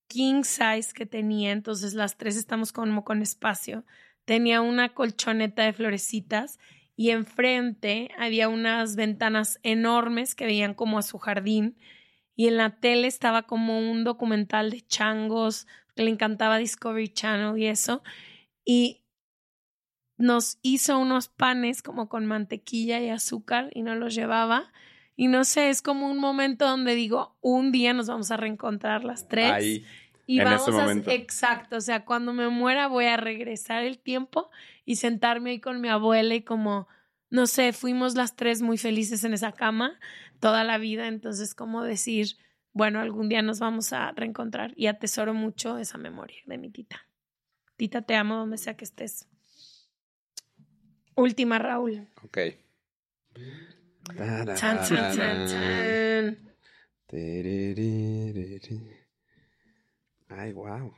king 0.09 0.43
size 0.43 0.91
que 0.93 1.05
tenía, 1.05 1.51
entonces 1.51 1.93
las 1.93 2.17
tres 2.17 2.35
estamos 2.35 2.73
como 2.73 3.05
con 3.05 3.21
espacio. 3.21 3.85
Tenía 4.25 4.59
una 4.59 4.93
colchoneta 4.93 5.63
de 5.63 5.71
florecitas 5.71 6.59
y 6.97 7.11
enfrente 7.11 8.09
había 8.17 8.49
unas 8.49 8.97
ventanas 8.97 9.59
enormes 9.63 10.35
que 10.35 10.45
veían 10.45 10.73
como 10.73 10.99
a 10.99 11.03
su 11.03 11.17
jardín 11.17 11.77
y 12.35 12.47
en 12.47 12.57
la 12.57 12.79
tele 12.79 13.07
estaba 13.07 13.43
como 13.43 13.79
un 13.79 14.03
documental 14.03 14.71
de 14.71 14.81
changos, 14.81 15.67
que 15.95 16.03
le 16.03 16.09
encantaba 16.09 16.57
Discovery 16.57 17.09
Channel 17.09 17.57
y 17.57 17.67
eso, 17.67 18.01
y 18.63 19.01
nos 20.17 20.57
hizo 20.61 20.99
unos 20.99 21.27
panes 21.27 21.81
como 21.81 22.09
con 22.09 22.25
mantequilla 22.25 23.01
y 23.01 23.09
azúcar 23.09 23.69
y 23.73 23.81
nos 23.81 23.97
los 23.97 24.15
llevaba. 24.15 24.71
Y 25.19 25.27
no 25.27 25.43
sé, 25.43 25.69
es 25.69 25.81
como 25.81 26.09
un 26.09 26.17
momento 26.17 26.65
donde 26.65 26.95
digo, 26.95 27.35
un 27.41 27.73
día 27.73 27.91
nos 27.91 28.07
vamos 28.07 28.31
a 28.31 28.37
reencontrar 28.37 29.03
las 29.03 29.27
tres. 29.27 29.51
Ahí. 29.51 29.85
Y 30.25 30.39
En 30.39 30.45
vamos 30.45 30.65
ese 30.69 31.11
a 31.11 31.13
exacto, 31.13 31.75
o 31.75 31.81
sea, 31.81 32.05
cuando 32.05 32.31
me 32.31 32.47
muera 32.47 32.87
voy 32.87 33.03
a 33.03 33.17
regresar 33.17 33.83
el 33.83 33.99
tiempo 33.99 34.49
y 34.85 34.95
sentarme 34.95 35.49
ahí 35.49 35.59
con 35.59 35.81
mi 35.81 35.89
abuela 35.89 36.35
y 36.35 36.41
como 36.41 36.87
no 37.29 37.47
sé, 37.47 37.73
fuimos 37.73 38.15
las 38.15 38.37
tres 38.37 38.61
muy 38.61 38.77
felices 38.77 39.25
en 39.25 39.33
esa 39.33 39.51
cama 39.51 39.99
toda 40.39 40.63
la 40.63 40.77
vida, 40.77 41.09
entonces 41.09 41.53
como 41.53 41.83
decir, 41.83 42.37
bueno, 42.71 43.01
algún 43.01 43.27
día 43.27 43.41
nos 43.41 43.59
vamos 43.59 43.91
a 43.91 44.13
reencontrar 44.13 44.71
y 44.77 44.87
atesoro 44.87 45.33
mucho 45.33 45.77
esa 45.79 45.97
memoria 45.97 46.41
de 46.45 46.57
mi 46.57 46.69
tita. 46.69 47.09
Tita, 47.75 48.03
te 48.03 48.15
amo 48.15 48.37
donde 48.37 48.57
sea 48.57 48.77
que 48.77 48.85
estés. 48.85 49.27
Última, 51.13 51.59
Raúl. 51.59 52.07
Ok. 52.23 52.37
Chan, 54.17 54.55
chan, 54.55 55.15
chan, 55.15 55.47
chan. 55.47 56.55
Tiriririri. 57.07 58.97
Ay, 60.29 60.53
wow. 60.53 60.93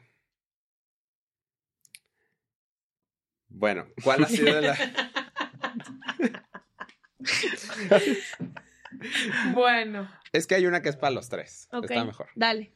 Bueno, 3.49 3.87
¿cuál 4.03 4.23
ha 4.23 4.27
sido 4.27 4.61
la... 4.61 4.77
bueno, 9.53 10.09
Es 10.33 10.47
que 10.47 10.55
hay 10.55 10.65
una 10.65 10.81
que 10.81 10.89
es 10.89 10.95
para 10.95 11.11
los 11.11 11.29
tres. 11.29 11.67
Está 11.71 12.05
mejor. 12.05 12.27
Dale. 12.35 12.75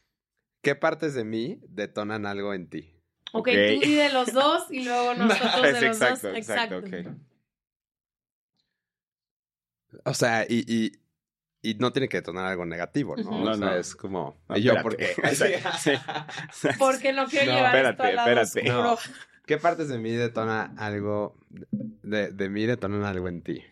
¿Qué 0.61 0.75
partes 0.75 1.13
de 1.13 1.23
mí 1.23 1.59
detonan 1.67 2.25
algo 2.25 2.53
en 2.53 2.69
ti? 2.69 2.91
Ok, 3.33 3.49
Ok. 3.49 3.53
tú 3.53 3.85
y 3.87 3.95
de 3.95 4.09
los 4.11 4.33
dos 4.33 4.71
y 4.71 4.83
luego 4.83 5.13
nosotros 5.17 5.61
de 5.61 5.69
Es 5.69 5.81
los 5.81 5.83
exacto, 5.83 6.27
dos. 6.29 6.37
exacto, 6.37 6.77
Exacto. 6.79 7.11
ok. 7.11 7.17
O 10.05 10.13
sea, 10.13 10.45
y, 10.47 10.63
y, 10.71 10.91
y 11.67 11.75
no 11.75 11.91
tiene 11.91 12.07
que 12.07 12.17
detonar 12.17 12.45
algo 12.45 12.65
negativo, 12.65 13.15
¿no? 13.15 13.43
No, 13.43 13.55
sea, 13.55 13.65
no. 13.65 13.73
es 13.75 13.95
como... 13.95 14.39
No, 14.47 14.57
¿Y 14.57 14.61
yo 14.61 14.81
por 14.81 14.95
qué? 14.95 15.09
Porque 16.79 17.11
no 17.11 17.25
quiero 17.25 17.51
No, 17.51 17.57
llevar 17.57 17.75
esto 17.75 17.89
espérate, 17.89 18.03
al 18.03 18.15
lado 18.15 18.41
espérate. 18.41 18.69
No. 18.69 18.97
¿Qué 19.45 19.57
partes 19.57 19.89
de 19.89 19.97
mí 19.97 20.11
detona 20.11 20.73
algo... 20.77 21.37
De, 21.49 22.31
de 22.31 22.49
mí 22.49 22.65
detonan 22.65 23.03
algo 23.03 23.27
en 23.27 23.41
ti? 23.41 23.63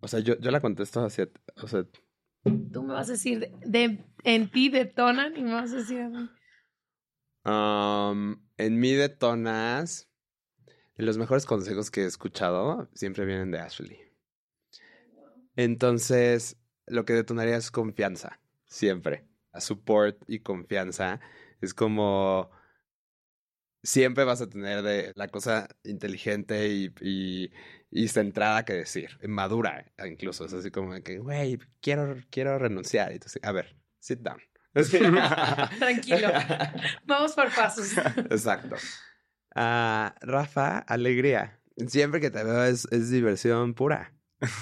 O 0.00 0.08
sea, 0.08 0.20
yo, 0.20 0.38
yo 0.38 0.50
la 0.50 0.60
contesto 0.60 1.04
hacia... 1.04 1.28
O 1.62 1.66
sea, 1.66 1.84
Tú 2.72 2.82
me 2.82 2.92
vas 2.94 3.08
a 3.08 3.12
decir, 3.12 3.40
de, 3.40 3.52
de- 3.66 4.04
en 4.24 4.50
ti 4.50 4.68
detonan 4.68 5.36
y 5.36 5.42
me 5.42 5.52
vas 5.54 5.72
a 5.72 5.76
decir 5.76 6.00
a 6.00 6.08
mí. 6.08 6.30
um, 7.44 8.36
en 8.56 8.78
mí 8.80 8.92
detonas... 8.92 10.07
Los 10.98 11.16
mejores 11.16 11.46
consejos 11.46 11.90
que 11.90 12.02
he 12.02 12.06
escuchado 12.06 12.88
siempre 12.92 13.24
vienen 13.24 13.50
de 13.50 13.60
Ashley. 13.60 14.00
Entonces, 15.56 16.56
lo 16.86 17.04
que 17.04 17.12
detonaría 17.12 17.56
es 17.56 17.70
confianza, 17.70 18.40
siempre. 18.66 19.24
Support 19.58 20.22
y 20.26 20.40
confianza. 20.40 21.20
Es 21.60 21.72
como 21.72 22.50
siempre 23.82 24.24
vas 24.24 24.40
a 24.40 24.48
tener 24.48 24.82
de 24.82 25.12
la 25.14 25.28
cosa 25.28 25.68
inteligente 25.84 26.68
y, 26.68 26.92
y, 27.00 27.50
y 27.90 28.08
centrada 28.08 28.64
que 28.64 28.74
decir, 28.74 29.18
madura 29.28 29.92
incluso. 30.04 30.44
Es 30.44 30.52
así 30.52 30.70
como 30.70 31.00
que, 31.02 31.18
güey, 31.18 31.58
quiero, 31.80 32.16
quiero 32.30 32.58
renunciar. 32.58 33.12
Y 33.14 33.18
tú 33.18 33.28
a 33.42 33.52
ver, 33.52 33.76
sit 34.00 34.20
down. 34.20 34.40
Tranquilo. 35.78 36.28
Vamos 37.04 37.32
por 37.32 37.54
pasos. 37.54 37.96
Exacto. 38.30 38.76
Ah, 39.60 40.14
Rafa, 40.20 40.78
alegría. 40.78 41.58
Siempre 41.88 42.20
que 42.20 42.30
te 42.30 42.44
veo 42.44 42.62
es, 42.64 42.86
es 42.92 43.10
diversión 43.10 43.74
pura. 43.74 44.12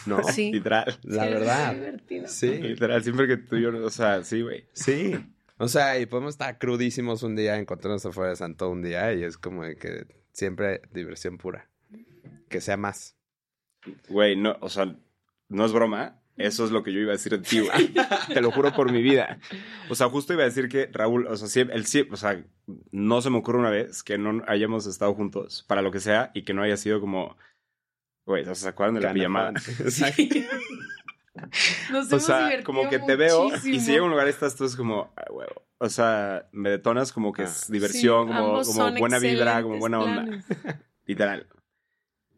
No, 0.06 0.22
Sí. 0.32 0.52
Literal. 0.52 0.98
la 1.02 1.24
Sí, 1.24 1.30
verdad. 1.30 1.74
divertido. 1.74 2.28
Sí, 2.28 2.48
Literal, 2.62 3.02
siempre 3.02 3.26
que 3.26 3.36
tú 3.36 3.56
y 3.56 3.62
yo, 3.62 3.84
o 3.84 3.90
sea, 3.90 4.24
sí, 4.24 4.40
güey. 4.40 4.64
sí. 4.72 5.14
O 5.58 5.68
sea, 5.68 5.98
y 5.98 6.06
podemos 6.06 6.34
estar 6.34 6.58
crudísimos 6.58 7.22
un 7.22 7.34
día, 7.36 7.58
encontrarnos 7.58 8.04
afuera 8.06 8.30
de 8.30 8.36
Santo 8.36 8.70
un 8.70 8.82
día 8.82 9.12
y 9.14 9.22
es 9.24 9.36
como 9.38 9.62
que 9.62 10.06
siempre 10.32 10.80
diversión 10.92 11.36
pura. 11.38 11.68
Que 12.48 12.60
sea 12.60 12.76
más. 12.76 13.16
Güey, 14.08 14.36
no, 14.36 14.56
o 14.60 14.68
sea, 14.68 14.96
no 15.48 15.64
es 15.66 15.72
broma. 15.72 16.22
Eso 16.36 16.64
es 16.66 16.70
lo 16.70 16.82
que 16.82 16.92
yo 16.92 17.00
iba 17.00 17.10
a 17.10 17.16
decir 17.16 17.32
de 17.32 17.38
ti, 17.38 17.60
güey. 17.60 17.94
Te 18.34 18.40
lo 18.42 18.50
juro 18.50 18.72
por 18.74 18.92
mi 18.92 19.00
vida. 19.02 19.38
O 19.88 19.94
sea, 19.94 20.08
justo 20.10 20.32
iba 20.34 20.42
a 20.42 20.46
decir 20.46 20.68
que 20.68 20.90
Raúl, 20.92 21.26
o 21.26 21.36
sea, 21.36 21.48
sí, 21.48 21.60
él 21.60 21.86
sí, 21.86 22.06
o 22.10 22.16
sea, 22.16 22.44
no 22.90 23.22
se 23.22 23.30
me 23.30 23.38
ocurre 23.38 23.58
una 23.58 23.70
vez 23.70 24.02
que 24.02 24.18
no 24.18 24.42
hayamos 24.46 24.86
estado 24.86 25.14
juntos 25.14 25.64
para 25.66 25.80
lo 25.82 25.90
que 25.90 26.00
sea 26.00 26.30
y 26.34 26.42
que 26.42 26.52
no 26.52 26.62
haya 26.62 26.76
sido 26.76 27.00
como, 27.00 27.36
güey, 28.26 28.44
¿se 28.54 28.68
acuerdan 28.68 28.96
de 28.96 29.00
la 29.00 29.12
pijamada? 29.14 29.52
Nos 31.90 32.06
O 32.06 32.08
hemos 32.16 32.24
sea, 32.24 32.38
divertido 32.44 32.64
como 32.64 32.88
que 32.88 32.98
te 32.98 33.14
veo 33.16 33.54
y 33.54 33.58
si 33.58 33.78
llega 33.80 34.00
a 34.00 34.04
un 34.04 34.10
lugar 34.10 34.26
estás 34.28 34.56
tú 34.56 34.64
es 34.64 34.74
como, 34.74 35.12
"Ay, 35.16 35.26
huevo. 35.30 35.62
O 35.78 35.88
sea, 35.90 36.48
me 36.52 36.70
detonas 36.70 37.12
como 37.12 37.32
que 37.32 37.42
Ah. 37.42 37.44
es 37.46 37.70
diversión, 37.70 38.28
Sí, 38.28 38.34
como, 38.34 38.62
como 38.62 38.98
buena 38.98 39.18
vibra, 39.18 39.62
como 39.62 39.78
buena 39.78 40.00
onda. 40.00 40.24
Literal. 41.04 41.46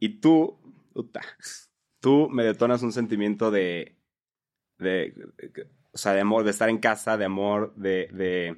Y 0.01 0.21
tú, 0.21 0.59
puta, 0.93 1.21
tú 2.09 2.29
me 2.31 2.45
detonas 2.45 2.83
un 2.83 2.93
sentimiento 2.93 3.51
de, 3.51 3.99
de, 4.79 5.13
de- 5.37 5.69
o 5.93 5.99
sea, 5.99 6.13
de 6.15 6.21
amor, 6.21 6.45
de 6.45 6.51
estar 6.53 6.69
en 6.71 6.79
casa, 6.79 7.19
de 7.19 7.25
amor, 7.27 7.75
de, 7.77 8.09
de, 8.13 8.57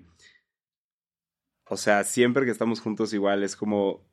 o 1.64 1.76
sea, 1.76 2.04
siempre 2.04 2.44
que 2.44 2.50
estamos 2.52 2.80
juntos 2.80 3.12
igual 3.12 3.42
es 3.42 3.56
como 3.56 4.06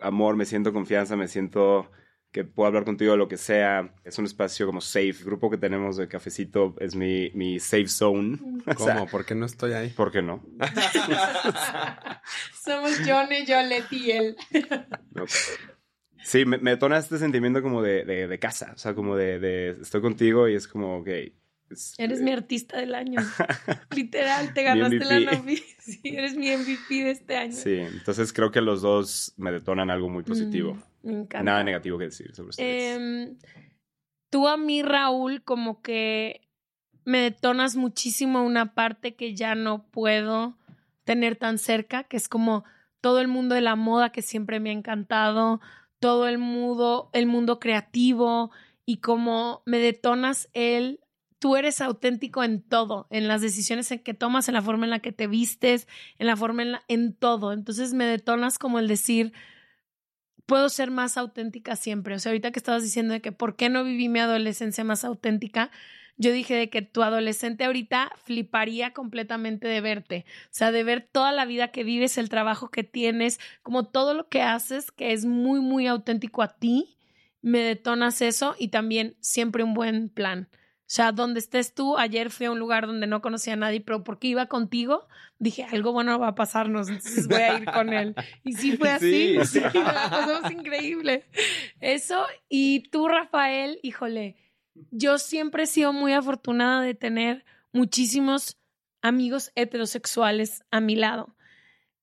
amor, 0.00 0.34
me 0.36 0.46
siento 0.46 0.72
confianza, 0.72 1.14
me 1.16 1.28
siento 1.28 1.90
que 2.32 2.44
puedo 2.44 2.66
hablar 2.68 2.84
contigo 2.84 3.12
de 3.12 3.18
lo 3.18 3.28
que 3.28 3.36
sea. 3.36 3.92
Es 4.04 4.18
un 4.18 4.24
espacio 4.24 4.64
como 4.66 4.80
safe. 4.80 5.08
El 5.08 5.24
grupo 5.24 5.50
que 5.50 5.56
tenemos 5.58 5.96
de 5.96 6.06
cafecito 6.08 6.74
es 6.78 6.94
mi, 6.96 7.30
mi 7.34 7.58
safe 7.60 7.88
zone. 7.88 8.38
O 8.66 8.84
sea, 8.84 8.94
¿Cómo? 8.94 9.06
¿Por 9.08 9.24
qué 9.24 9.34
no 9.34 9.46
estoy 9.46 9.72
ahí? 9.72 9.88
¿Por 9.90 10.12
qué 10.12 10.22
no? 10.22 10.42
Somos 12.64 12.98
Johnny, 13.06 13.44
Yolette 13.46 13.92
y 13.92 14.10
él. 14.12 14.36
Ok. 15.20 15.30
Sí, 16.22 16.44
me, 16.44 16.58
me 16.58 16.72
detona 16.72 16.98
este 16.98 17.18
sentimiento 17.18 17.62
como 17.62 17.82
de, 17.82 18.04
de, 18.04 18.28
de 18.28 18.38
casa, 18.38 18.72
o 18.74 18.78
sea, 18.78 18.94
como 18.94 19.16
de, 19.16 19.38
de 19.38 19.70
estoy 19.80 20.00
contigo 20.00 20.48
y 20.48 20.54
es 20.54 20.68
como, 20.68 20.98
ok. 20.98 21.08
es- 21.70 21.94
Eres 21.98 22.20
mi 22.20 22.30
artista 22.32 22.78
del 22.78 22.94
año. 22.94 23.20
Literal, 23.90 24.52
te 24.54 24.62
ganaste 24.62 24.98
la 25.04 25.18
novi- 25.20 25.62
Sí, 25.78 26.00
eres 26.04 26.36
mi 26.36 26.50
MVP 26.50 27.04
de 27.04 27.10
este 27.10 27.36
año. 27.36 27.52
Sí, 27.52 27.74
entonces 27.78 28.32
creo 28.32 28.50
que 28.50 28.60
los 28.60 28.82
dos 28.82 29.32
me 29.36 29.50
detonan 29.52 29.90
algo 29.90 30.08
muy 30.08 30.22
positivo. 30.22 30.74
Mm, 30.74 31.06
me 31.06 31.12
encanta. 31.12 31.42
Nada 31.42 31.64
negativo 31.64 31.98
que 31.98 32.04
decir 32.04 32.34
sobre 32.34 32.50
ustedes. 32.50 32.96
Em, 32.96 33.36
tú 34.30 34.46
a 34.46 34.56
mí, 34.56 34.82
Raúl, 34.82 35.42
como 35.42 35.80
que 35.82 36.42
me 37.04 37.18
detonas 37.22 37.76
muchísimo 37.76 38.44
una 38.44 38.74
parte 38.74 39.14
que 39.16 39.34
ya 39.34 39.54
no 39.54 39.88
puedo 39.90 40.56
tener 41.04 41.36
tan 41.36 41.58
cerca, 41.58 42.04
que 42.04 42.16
es 42.16 42.28
como 42.28 42.62
todo 43.00 43.20
el 43.20 43.26
mundo 43.28 43.54
de 43.54 43.62
la 43.62 43.74
moda 43.74 44.12
que 44.12 44.22
siempre 44.22 44.60
me 44.60 44.70
ha 44.70 44.74
encantado, 44.74 45.60
todo 46.00 46.26
el 46.26 46.38
mundo, 46.38 47.10
el 47.12 47.26
mundo 47.26 47.60
creativo 47.60 48.50
y 48.84 48.96
como 48.96 49.62
me 49.66 49.78
detonas 49.78 50.48
él. 50.52 51.00
Tú 51.38 51.56
eres 51.56 51.80
auténtico 51.80 52.44
en 52.44 52.60
todo, 52.60 53.06
en 53.08 53.26
las 53.26 53.40
decisiones 53.40 53.90
en 53.92 54.00
que 54.00 54.12
tomas, 54.12 54.48
en 54.48 54.54
la 54.54 54.62
forma 54.62 54.84
en 54.84 54.90
la 54.90 54.98
que 54.98 55.12
te 55.12 55.26
vistes, 55.26 55.88
en 56.18 56.26
la 56.26 56.36
forma 56.36 56.62
en 56.62 56.72
la, 56.72 56.82
en 56.88 57.14
todo. 57.14 57.52
Entonces 57.52 57.94
me 57.94 58.04
detonas 58.04 58.58
como 58.58 58.78
el 58.78 58.88
decir, 58.88 59.32
puedo 60.44 60.68
ser 60.68 60.90
más 60.90 61.16
auténtica 61.16 61.76
siempre. 61.76 62.14
O 62.14 62.18
sea, 62.18 62.30
ahorita 62.30 62.50
que 62.50 62.58
estabas 62.58 62.82
diciendo 62.82 63.14
de 63.14 63.22
que 63.22 63.32
por 63.32 63.56
qué 63.56 63.68
no 63.70 63.84
viví 63.84 64.08
mi 64.08 64.18
adolescencia 64.18 64.84
más 64.84 65.04
auténtica, 65.04 65.70
yo 66.20 66.32
dije 66.32 66.54
de 66.54 66.68
que 66.68 66.82
tu 66.82 67.02
adolescente 67.02 67.64
ahorita 67.64 68.12
fliparía 68.22 68.92
completamente 68.92 69.66
de 69.66 69.80
verte. 69.80 70.26
O 70.44 70.48
sea, 70.50 70.70
de 70.70 70.84
ver 70.84 71.08
toda 71.10 71.32
la 71.32 71.46
vida 71.46 71.68
que 71.68 71.82
vives, 71.82 72.18
el 72.18 72.28
trabajo 72.28 72.70
que 72.70 72.84
tienes, 72.84 73.40
como 73.62 73.86
todo 73.86 74.12
lo 74.12 74.28
que 74.28 74.42
haces, 74.42 74.92
que 74.92 75.12
es 75.12 75.24
muy, 75.24 75.60
muy 75.60 75.86
auténtico 75.86 76.42
a 76.42 76.58
ti, 76.58 76.98
me 77.40 77.60
detonas 77.60 78.20
eso 78.20 78.54
y 78.58 78.68
también 78.68 79.16
siempre 79.20 79.64
un 79.64 79.72
buen 79.72 80.10
plan. 80.10 80.50
O 80.52 80.92
sea, 80.92 81.12
donde 81.12 81.40
estés 81.40 81.72
tú, 81.72 81.96
ayer 81.96 82.28
fui 82.28 82.44
a 82.46 82.50
un 82.50 82.58
lugar 82.58 82.86
donde 82.86 83.06
no 83.06 83.22
conocía 83.22 83.54
a 83.54 83.56
nadie, 83.56 83.80
pero 83.80 84.04
porque 84.04 84.28
iba 84.28 84.44
contigo, 84.44 85.08
dije, 85.38 85.64
algo 85.72 85.92
bueno 85.94 86.18
va 86.18 86.28
a 86.28 86.34
pasarnos, 86.34 86.90
entonces 86.90 87.28
voy 87.28 87.40
a 87.40 87.58
ir 87.60 87.64
con 87.64 87.94
él. 87.94 88.14
Y 88.44 88.52
sí 88.52 88.76
fue 88.76 88.90
así, 88.90 89.38
Sí. 89.46 89.60
sí, 89.72 89.78
la 89.78 90.10
pasamos 90.10 90.50
increíble. 90.50 91.24
Eso, 91.80 92.26
y 92.50 92.90
tú, 92.90 93.08
Rafael, 93.08 93.78
híjole, 93.82 94.36
yo 94.90 95.18
siempre 95.18 95.64
he 95.64 95.66
sido 95.66 95.92
muy 95.92 96.12
afortunada 96.12 96.82
de 96.82 96.94
tener 96.94 97.44
muchísimos 97.72 98.58
amigos 99.02 99.52
heterosexuales 99.54 100.62
a 100.70 100.80
mi 100.80 100.96
lado, 100.96 101.36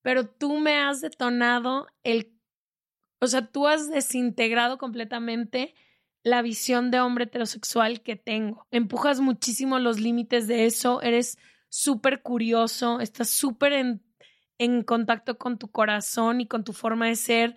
pero 0.01 0.27
tú 0.27 0.57
me 0.59 0.77
has 0.77 1.01
detonado 1.01 1.87
el, 2.03 2.33
o 3.19 3.27
sea, 3.27 3.45
tú 3.45 3.67
has 3.67 3.89
desintegrado 3.89 4.77
completamente 4.77 5.75
la 6.23 6.41
visión 6.41 6.91
de 6.91 6.99
hombre 6.99 7.25
heterosexual 7.25 8.01
que 8.01 8.15
tengo. 8.15 8.67
Empujas 8.71 9.19
muchísimo 9.19 9.79
los 9.79 9.99
límites 9.99 10.47
de 10.47 10.65
eso, 10.65 11.01
eres 11.01 11.37
súper 11.69 12.21
curioso, 12.21 12.99
estás 12.99 13.29
súper 13.29 13.73
en, 13.73 14.03
en 14.57 14.83
contacto 14.83 15.37
con 15.37 15.57
tu 15.57 15.69
corazón 15.71 16.41
y 16.41 16.47
con 16.47 16.63
tu 16.63 16.73
forma 16.73 17.07
de 17.07 17.15
ser. 17.15 17.55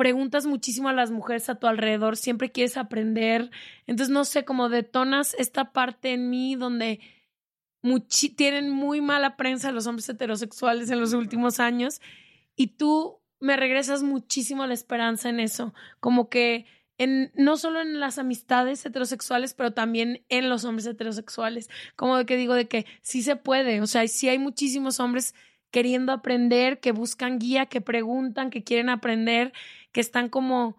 Preguntas 0.00 0.46
muchísimo 0.46 0.88
a 0.88 0.94
las 0.94 1.10
mujeres 1.10 1.50
a 1.50 1.56
tu 1.56 1.66
alrededor, 1.66 2.16
siempre 2.16 2.50
quieres 2.50 2.78
aprender. 2.78 3.50
Entonces, 3.86 4.10
no 4.10 4.24
sé, 4.24 4.46
cómo 4.46 4.70
detonas 4.70 5.34
esta 5.38 5.72
parte 5.74 6.14
en 6.14 6.30
mí 6.30 6.54
donde 6.54 7.00
tienen 8.34 8.70
muy 8.70 9.02
mala 9.02 9.36
prensa 9.36 9.72
los 9.72 9.86
hombres 9.86 10.08
heterosexuales 10.08 10.88
en 10.88 11.00
los 11.00 11.12
últimos 11.12 11.60
años 11.60 12.00
y 12.56 12.68
tú 12.78 13.20
me 13.40 13.58
regresas 13.58 14.02
muchísimo 14.02 14.66
la 14.66 14.72
esperanza 14.72 15.28
en 15.28 15.38
eso, 15.38 15.74
como 16.00 16.30
que 16.30 16.64
en, 16.96 17.30
no 17.34 17.58
solo 17.58 17.82
en 17.82 18.00
las 18.00 18.16
amistades 18.16 18.86
heterosexuales, 18.86 19.52
pero 19.52 19.74
también 19.74 20.24
en 20.30 20.48
los 20.48 20.64
hombres 20.64 20.86
heterosexuales. 20.86 21.68
Como 21.94 22.16
de 22.16 22.24
que 22.24 22.38
digo 22.38 22.54
de 22.54 22.68
que 22.68 22.86
sí 23.02 23.20
se 23.20 23.36
puede, 23.36 23.82
o 23.82 23.86
sea, 23.86 24.08
sí 24.08 24.30
hay 24.30 24.38
muchísimos 24.38 24.98
hombres 24.98 25.34
queriendo 25.70 26.12
aprender, 26.12 26.80
que 26.80 26.92
buscan 26.92 27.38
guía, 27.38 27.66
que 27.66 27.80
preguntan, 27.80 28.50
que 28.50 28.64
quieren 28.64 28.88
aprender, 28.88 29.52
que 29.92 30.00
están 30.00 30.28
como... 30.28 30.76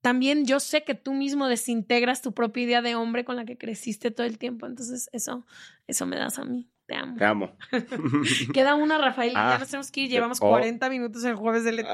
También 0.00 0.46
yo 0.46 0.58
sé 0.58 0.82
que 0.82 0.94
tú 0.94 1.12
mismo 1.12 1.46
desintegras 1.46 2.22
tu 2.22 2.32
propia 2.32 2.64
idea 2.64 2.82
de 2.82 2.96
hombre 2.96 3.24
con 3.24 3.36
la 3.36 3.44
que 3.44 3.56
creciste 3.56 4.10
todo 4.10 4.26
el 4.26 4.36
tiempo, 4.36 4.66
entonces 4.66 5.08
eso, 5.12 5.46
eso 5.86 6.06
me 6.06 6.16
das 6.16 6.40
a 6.40 6.44
mí. 6.44 6.68
Te 6.86 6.96
amo. 6.96 7.16
Te 7.16 7.24
amo. 7.24 7.56
Queda 8.52 8.74
una, 8.74 8.98
Rafael, 8.98 9.32
y 9.32 9.34
Ah, 9.36 9.52
ya 9.52 9.58
nos 9.58 9.68
tenemos 9.68 9.90
que 9.92 10.00
ir. 10.02 10.10
Llevamos 10.10 10.38
oh. 10.40 10.48
40 10.48 10.90
minutos 10.90 11.22
el 11.24 11.36
jueves 11.36 11.62
de 11.62 11.72
Leti. 11.72 11.88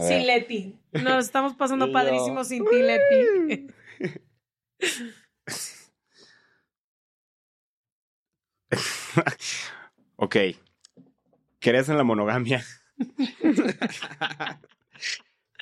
Sin 0.00 0.26
Leti. 0.26 0.74
Nos 0.92 1.26
estamos 1.26 1.54
pasando 1.54 1.92
padrísimo 1.92 2.42
sin 2.44 2.64
ti, 2.64 2.76
Leti. 2.76 3.66
ok. 10.16 10.36
¿Crees 11.60 11.88
en 11.88 11.96
la 11.96 12.04
monogamia? 12.04 12.64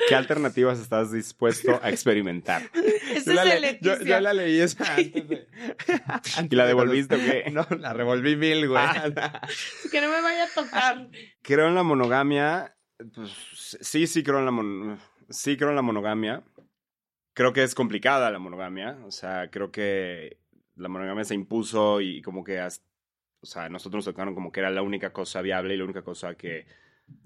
¿Qué 0.08 0.14
alternativas 0.16 0.80
estás 0.80 1.12
dispuesto 1.12 1.78
a 1.82 1.88
experimentar? 1.88 2.62
Yo 3.24 3.32
la, 3.32 3.44
es 3.44 3.52
el 3.54 3.62
le- 3.62 3.78
yo, 3.80 4.00
yo 4.02 4.20
la 4.20 4.32
leí 4.34 4.58
esa 4.58 4.96
antes 4.96 5.28
de... 5.28 5.46
¿Y 6.50 6.54
la 6.56 6.66
devolviste 6.66 7.14
o 7.14 7.18
qué? 7.18 7.50
No, 7.52 7.64
la 7.78 7.92
revolví 7.92 8.34
mil, 8.34 8.68
güey. 8.68 8.84
Que 9.92 10.00
no 10.00 10.08
me 10.08 10.20
vaya 10.20 10.44
a 10.44 10.48
tocar. 10.52 11.08
Creo 11.42 11.68
en 11.68 11.76
la 11.76 11.84
monogamia. 11.84 12.76
Pues, 13.14 13.30
sí, 13.80 14.08
sí 14.08 14.24
creo 14.24 14.40
en 14.40 14.44
la 14.46 14.50
mon- 14.50 14.98
sí 15.30 15.56
creo 15.56 15.70
en 15.70 15.76
la 15.76 15.82
monogamia. 15.82 16.42
Creo 17.32 17.52
que 17.52 17.62
es 17.62 17.74
complicada 17.76 18.32
la 18.32 18.40
monogamia. 18.40 18.98
O 19.06 19.12
sea, 19.12 19.48
creo 19.50 19.70
que 19.70 20.38
la 20.74 20.88
monogamia 20.88 21.24
se 21.24 21.34
impuso 21.34 22.00
y 22.00 22.20
como 22.20 22.42
que 22.42 22.58
hasta- 22.58 22.84
o 23.44 23.46
sea, 23.46 23.68
nosotros 23.68 23.98
nos 23.98 24.14
tocaron 24.14 24.34
como 24.34 24.50
que 24.50 24.60
era 24.60 24.70
la 24.70 24.82
única 24.82 25.12
cosa 25.12 25.42
viable 25.42 25.74
y 25.74 25.76
la 25.76 25.84
única 25.84 26.02
cosa 26.02 26.34
que 26.34 26.66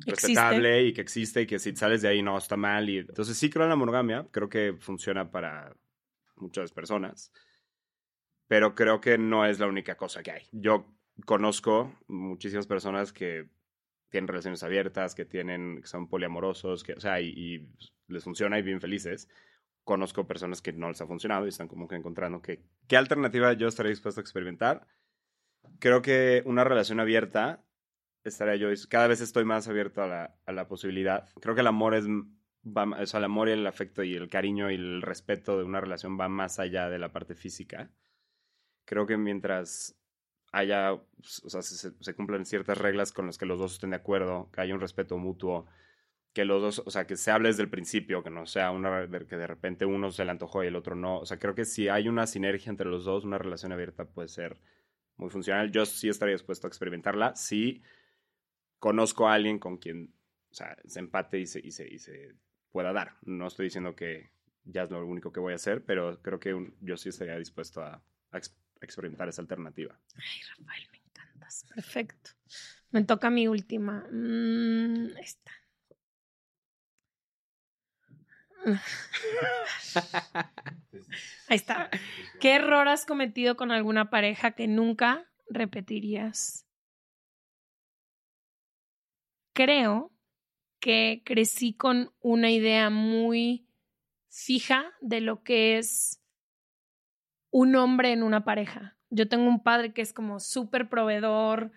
respetable 0.07 0.87
y 0.87 0.93
que 0.93 1.01
existe 1.01 1.43
y 1.43 1.47
que 1.47 1.59
si 1.59 1.75
sales 1.77 2.03
de 2.03 2.09
ahí 2.09 2.23
no 2.23 2.37
está 2.37 2.57
mal. 2.57 2.89
Y, 2.89 2.99
entonces 2.99 3.37
sí 3.37 3.51
creo 3.51 3.65
en 3.65 3.71
la 3.71 3.77
monogamia. 3.77 4.27
Creo 4.31 4.49
que 4.49 4.75
funciona 4.79 5.31
para 5.31 5.75
muchas 6.37 6.73
personas. 6.73 7.33
Pero 8.47 8.75
creo 8.75 9.01
que 9.01 9.19
no 9.19 9.45
es 9.45 9.59
la 9.59 9.67
única 9.67 9.97
cosa 9.97 10.23
que 10.23 10.33
hay. 10.33 10.43
Yo 10.53 10.87
conozco 11.25 11.95
muchísimas 12.07 12.67
personas 12.67 13.13
que 13.13 13.49
tienen 14.11 14.29
relaciones 14.29 14.63
abiertas, 14.63 15.15
que 15.15 15.25
tienen, 15.25 15.83
que 15.83 15.87
son 15.87 16.09
poliamorosos, 16.09 16.83
que, 16.83 16.95
o 16.95 17.01
sea, 17.01 17.21
y, 17.21 17.29
y 17.29 17.69
les 18.09 18.25
funciona 18.25 18.59
y 18.59 18.63
bien 18.63 18.81
felices. 18.81 19.29
Conozco 19.85 20.27
personas 20.27 20.63
que 20.63 20.73
no 20.73 20.89
les 20.89 21.01
ha 21.01 21.07
funcionado 21.07 21.47
y 21.47 21.51
están 21.51 21.69
como 21.69 21.87
que 21.87 21.97
encontrando 21.97 22.41
que, 22.41 22.65
qué 22.87 22.97
alternativa 22.97 23.53
yo 23.53 23.69
estaría 23.69 23.91
dispuesto 23.91 24.21
a 24.21 24.23
experimentar. 24.23 24.87
Creo 25.79 26.03
que 26.03 26.43
una 26.47 26.65
relación 26.65 27.01
abierta 27.01 27.65
estaría 28.25 28.57
yo, 28.57 28.69
cada 28.89 29.09
vez 29.09 29.21
estoy 29.21 29.45
más 29.45 29.69
abierto 29.69 30.03
a 30.03 30.07
la, 30.07 30.39
a 30.47 30.53
la 30.53 30.69
posibilidad. 30.69 31.29
Creo 31.41 31.55
que 31.55 31.63
el 31.63 31.67
amor 31.67 31.95
es, 31.95 32.07
va, 32.07 32.85
o 32.85 33.07
sea, 33.07 33.19
el 33.19 33.25
amor 33.25 33.49
y 33.49 33.53
el 33.53 33.67
afecto 33.67 34.03
y 34.03 34.15
el 34.15 34.29
cariño 34.29 34.71
y 34.71 34.75
el 34.75 35.03
respeto 35.03 35.59
de 35.59 35.65
una 35.65 35.81
relación 35.81 36.19
va 36.19 36.29
más 36.29 36.59
allá 36.59 36.89
de 36.89 36.99
la 36.99 37.13
parte 37.13 37.35
física. 37.35 37.91
Creo 38.85 39.07
que 39.07 39.17
mientras 39.17 39.97
haya, 40.53 40.93
o 40.95 41.03
sea, 41.23 41.63
se, 41.63 41.93
se 41.99 42.15
cumplan 42.15 42.47
ciertas 42.47 42.79
reglas 42.79 43.13
con 43.13 43.27
las 43.27 43.39
que 43.39 43.47
los 43.47 43.59
dos 43.59 43.75
estén 43.75 43.91
de 43.91 43.97
acuerdo, 43.97 44.51
que 44.53 44.61
haya 44.61 44.75
un 44.75 44.81
respeto 44.81 45.19
mutuo, 45.19 45.67
que 46.33 46.45
los 46.45 46.63
dos, 46.63 46.83
o 46.87 46.91
sea, 46.91 47.07
que 47.07 47.17
se 47.17 47.31
hable 47.31 47.49
desde 47.49 47.63
el 47.63 47.71
principio, 47.71 48.23
que 48.23 48.31
no 48.31 48.47
sea 48.47 48.71
una 48.71 49.09
que 49.27 49.37
de 49.37 49.47
repente 49.47 49.85
uno 49.85 50.11
se 50.11 50.25
le 50.25 50.31
antojó 50.31 50.63
y 50.65 50.69
el 50.69 50.77
otro 50.77 50.95
no. 50.95 51.19
O 51.19 51.27
sea, 51.27 51.39
creo 51.39 51.55
que 51.55 51.65
si 51.65 51.89
hay 51.89 52.09
una 52.09 52.27
sinergia 52.27 52.71
entre 52.71 52.89
los 52.89 53.05
dos, 53.05 53.25
una 53.25 53.39
relación 53.39 53.73
abierta 53.73 54.05
puede 54.05 54.29
ser 54.29 54.59
muy 55.19 55.31
funcional. 55.31 55.71
Yo 55.71 55.85
sí 55.85 56.09
estaría 56.09 56.35
dispuesto 56.35 56.67
a 56.67 56.69
experimentarla 56.69 57.37
si 57.37 57.83
conozco 58.79 59.29
a 59.29 59.35
alguien 59.35 59.59
con 59.59 59.77
quien, 59.77 60.15
o 60.51 60.55
sea, 60.55 60.77
se 60.87 61.01
empate 61.01 61.39
y 61.39 61.47
se, 61.47 61.61
y 61.61 61.73
se, 61.73 61.87
y 61.87 61.99
se 61.99 62.35
pueda 62.71 62.93
dar. 62.93 63.17
No 63.23 63.47
estoy 63.47 63.65
diciendo 63.65 63.95
que 63.95 64.31
ya 64.65 64.85
es 64.85 64.91
lo 64.91 65.05
único 65.05 65.33
que 65.33 65.41
voy 65.41 65.53
a 65.53 65.57
hacer, 65.57 65.85
pero 65.85 66.21
creo 66.23 66.41
que 66.41 66.55
un, 66.55 66.75
yo 66.81 66.97
sí 66.97 67.09
estaría 67.09 67.37
dispuesto 67.37 67.83
a, 67.83 68.03
a 68.31 68.41
experimentar 68.81 69.29
esa 69.29 69.43
alternativa. 69.43 69.99
Ay, 70.15 70.41
Rafael, 70.57 70.89
me 70.93 70.99
encantas. 70.99 71.65
Perfecto. 71.75 72.31
Me 72.91 73.05
toca 73.05 73.31
mi 73.31 73.49
última. 73.49 74.07
Mm, 74.11 75.17
esta. 75.19 75.48
Ahí 81.49 81.57
está. 81.57 81.91
¿Qué 82.41 82.55
error 82.55 82.89
has 82.89 83.07
cometido 83.07 83.57
con 83.57 83.71
alguna 83.71 84.11
pareja 84.11 84.53
que 84.53 84.67
nunca 84.67 85.31
repetirías? 85.49 86.67
Creo 89.53 90.13
que 90.81 91.23
crecí 91.25 91.75
con 91.75 92.13
una 92.21 92.51
idea 92.51 92.91
muy 92.91 93.67
fija 94.29 94.93
de 95.01 95.21
lo 95.21 95.43
que 95.43 95.79
es 95.79 96.23
un 97.51 97.75
hombre 97.77 98.13
en 98.13 98.23
una 98.23 98.45
pareja. 98.45 98.97
Yo 99.11 99.29
tengo 99.29 99.49
un 99.49 99.63
padre 99.63 99.93
que 99.93 100.03
es 100.03 100.13
como 100.13 100.39
súper 100.39 100.89
proveedor, 100.89 101.73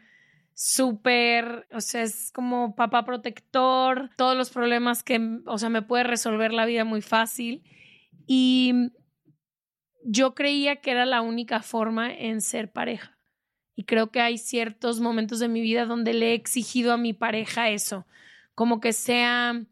súper, 0.64 1.68
o 1.72 1.82
sea, 1.82 2.04
es 2.04 2.32
como 2.32 2.76
papá 2.76 3.04
protector, 3.04 4.12
todos 4.16 4.38
los 4.38 4.52
problemas 4.52 5.02
que, 5.02 5.20
o 5.48 5.58
sea, 5.58 5.70
me 5.70 5.82
puede 5.82 6.04
resolver 6.04 6.54
la 6.54 6.68
vida 6.68 6.86
muy 6.86 7.02
fácil. 7.02 7.64
Y 8.28 8.92
yo 10.04 10.36
creía 10.36 10.76
que 10.76 10.92
era 10.92 11.08
la 11.08 11.22
única 11.24 11.64
forma 11.64 12.14
en 12.14 12.42
ser 12.42 12.72
pareja. 12.72 13.18
Y 13.76 13.86
creo 13.86 14.12
que 14.12 14.22
hay 14.22 14.38
ciertos 14.38 15.00
momentos 15.00 15.40
de 15.40 15.48
mi 15.48 15.62
vida 15.62 15.88
donde 15.88 16.14
le 16.14 16.30
he 16.30 16.34
exigido 16.36 16.94
a 16.94 16.98
mi 16.98 17.14
pareja 17.14 17.72
eso, 17.72 18.06
como 18.54 18.80
que 18.80 18.94
sea 18.94 19.66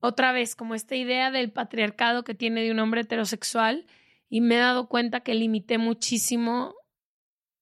otra 0.00 0.32
vez, 0.32 0.56
como 0.56 0.74
esta 0.74 0.96
idea 0.96 1.30
del 1.30 1.52
patriarcado 1.52 2.24
que 2.24 2.34
tiene 2.34 2.62
de 2.62 2.72
un 2.72 2.80
hombre 2.80 3.02
heterosexual 3.02 3.86
y 4.28 4.40
me 4.40 4.56
he 4.56 4.58
dado 4.58 4.88
cuenta 4.88 5.20
que 5.20 5.34
limité 5.34 5.78
muchísimo 5.78 6.74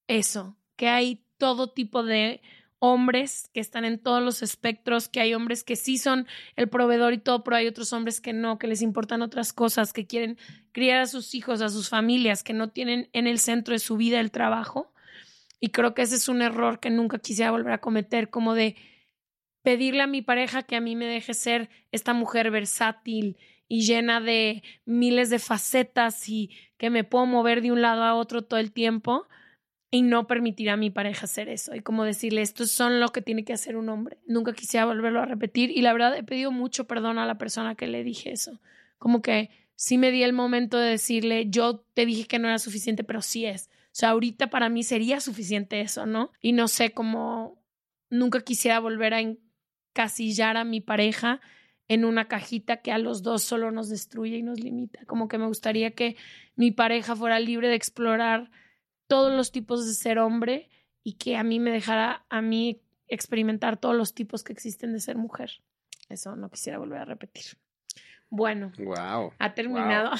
eso, 0.06 0.56
que 0.76 0.88
hay 0.88 1.27
todo 1.38 1.70
tipo 1.70 2.02
de 2.02 2.40
hombres 2.80 3.50
que 3.52 3.60
están 3.60 3.84
en 3.84 3.98
todos 3.98 4.22
los 4.22 4.42
espectros, 4.42 5.08
que 5.08 5.20
hay 5.20 5.34
hombres 5.34 5.64
que 5.64 5.76
sí 5.76 5.98
son 5.98 6.26
el 6.56 6.68
proveedor 6.68 7.12
y 7.12 7.18
todo, 7.18 7.42
pero 7.42 7.56
hay 7.56 7.66
otros 7.66 7.92
hombres 7.92 8.20
que 8.20 8.32
no, 8.32 8.58
que 8.58 8.68
les 8.68 8.82
importan 8.82 9.22
otras 9.22 9.52
cosas, 9.52 9.92
que 9.92 10.06
quieren 10.06 10.38
criar 10.72 11.00
a 11.00 11.06
sus 11.06 11.34
hijos, 11.34 11.60
a 11.60 11.68
sus 11.68 11.88
familias, 11.88 12.42
que 12.42 12.52
no 12.52 12.70
tienen 12.70 13.08
en 13.12 13.26
el 13.26 13.38
centro 13.38 13.72
de 13.72 13.78
su 13.78 13.96
vida 13.96 14.20
el 14.20 14.30
trabajo. 14.30 14.92
Y 15.60 15.70
creo 15.70 15.94
que 15.94 16.02
ese 16.02 16.16
es 16.16 16.28
un 16.28 16.40
error 16.40 16.78
que 16.78 16.90
nunca 16.90 17.18
quisiera 17.18 17.50
volver 17.50 17.72
a 17.72 17.80
cometer, 17.80 18.30
como 18.30 18.54
de 18.54 18.76
pedirle 19.62 20.02
a 20.02 20.06
mi 20.06 20.22
pareja 20.22 20.62
que 20.62 20.76
a 20.76 20.80
mí 20.80 20.94
me 20.94 21.06
deje 21.06 21.34
ser 21.34 21.68
esta 21.90 22.14
mujer 22.14 22.50
versátil 22.50 23.36
y 23.66 23.82
llena 23.82 24.20
de 24.20 24.62
miles 24.86 25.30
de 25.30 25.40
facetas 25.40 26.28
y 26.28 26.50
que 26.78 26.90
me 26.90 27.04
puedo 27.04 27.26
mover 27.26 27.60
de 27.60 27.72
un 27.72 27.82
lado 27.82 28.04
a 28.04 28.14
otro 28.14 28.42
todo 28.42 28.60
el 28.60 28.72
tiempo 28.72 29.26
y 29.90 30.02
no 30.02 30.26
permitir 30.26 30.68
a 30.70 30.76
mi 30.76 30.90
pareja 30.90 31.24
hacer 31.24 31.48
eso 31.48 31.74
y 31.74 31.80
como 31.80 32.04
decirle 32.04 32.42
esto 32.42 32.66
son 32.66 33.00
lo 33.00 33.08
que 33.08 33.22
tiene 33.22 33.44
que 33.44 33.54
hacer 33.54 33.76
un 33.76 33.88
hombre. 33.88 34.18
Nunca 34.26 34.52
quisiera 34.52 34.84
volverlo 34.84 35.20
a 35.20 35.26
repetir 35.26 35.70
y 35.70 35.80
la 35.80 35.92
verdad 35.92 36.16
he 36.16 36.22
pedido 36.22 36.50
mucho 36.50 36.86
perdón 36.86 37.18
a 37.18 37.26
la 37.26 37.38
persona 37.38 37.74
que 37.74 37.86
le 37.86 38.04
dije 38.04 38.30
eso. 38.32 38.60
Como 38.98 39.22
que 39.22 39.50
sí 39.76 39.96
me 39.96 40.10
di 40.10 40.22
el 40.22 40.32
momento 40.34 40.76
de 40.78 40.90
decirle 40.90 41.46
yo 41.48 41.84
te 41.94 42.04
dije 42.04 42.26
que 42.26 42.38
no 42.38 42.48
era 42.48 42.58
suficiente, 42.58 43.02
pero 43.02 43.22
sí 43.22 43.46
es. 43.46 43.70
O 43.86 43.98
sea, 43.98 44.10
ahorita 44.10 44.50
para 44.50 44.68
mí 44.68 44.82
sería 44.82 45.20
suficiente 45.20 45.80
eso, 45.80 46.04
¿no? 46.04 46.32
Y 46.42 46.52
no 46.52 46.68
sé 46.68 46.92
cómo 46.92 47.58
nunca 48.10 48.42
quisiera 48.42 48.80
volver 48.80 49.14
a 49.14 49.20
encasillar 49.20 50.56
a 50.56 50.64
mi 50.64 50.80
pareja 50.80 51.40
en 51.88 52.04
una 52.04 52.28
cajita 52.28 52.82
que 52.82 52.92
a 52.92 52.98
los 52.98 53.22
dos 53.22 53.42
solo 53.42 53.70
nos 53.70 53.88
destruye 53.88 54.36
y 54.36 54.42
nos 54.42 54.60
limita. 54.60 55.04
Como 55.06 55.28
que 55.28 55.38
me 55.38 55.46
gustaría 55.46 55.92
que 55.92 56.16
mi 56.54 56.70
pareja 56.70 57.16
fuera 57.16 57.40
libre 57.40 57.68
de 57.68 57.74
explorar 57.74 58.50
todos 59.08 59.32
los 59.32 59.50
tipos 59.50 59.86
de 59.86 59.94
ser 59.94 60.18
hombre 60.18 60.68
y 61.02 61.14
que 61.14 61.36
a 61.36 61.42
mí 61.42 61.58
me 61.58 61.72
dejara 61.72 62.24
a 62.28 62.40
mí 62.40 62.82
experimentar 63.08 63.78
todos 63.78 63.96
los 63.96 64.14
tipos 64.14 64.44
que 64.44 64.52
existen 64.52 64.92
de 64.92 65.00
ser 65.00 65.16
mujer. 65.16 65.50
Eso 66.08 66.36
no 66.36 66.50
quisiera 66.50 66.78
volver 66.78 67.00
a 67.00 67.04
repetir. 67.04 67.58
Bueno, 68.30 68.72
wow, 68.78 69.32
ha 69.38 69.54
terminado. 69.54 70.10
Wow. 70.10 70.18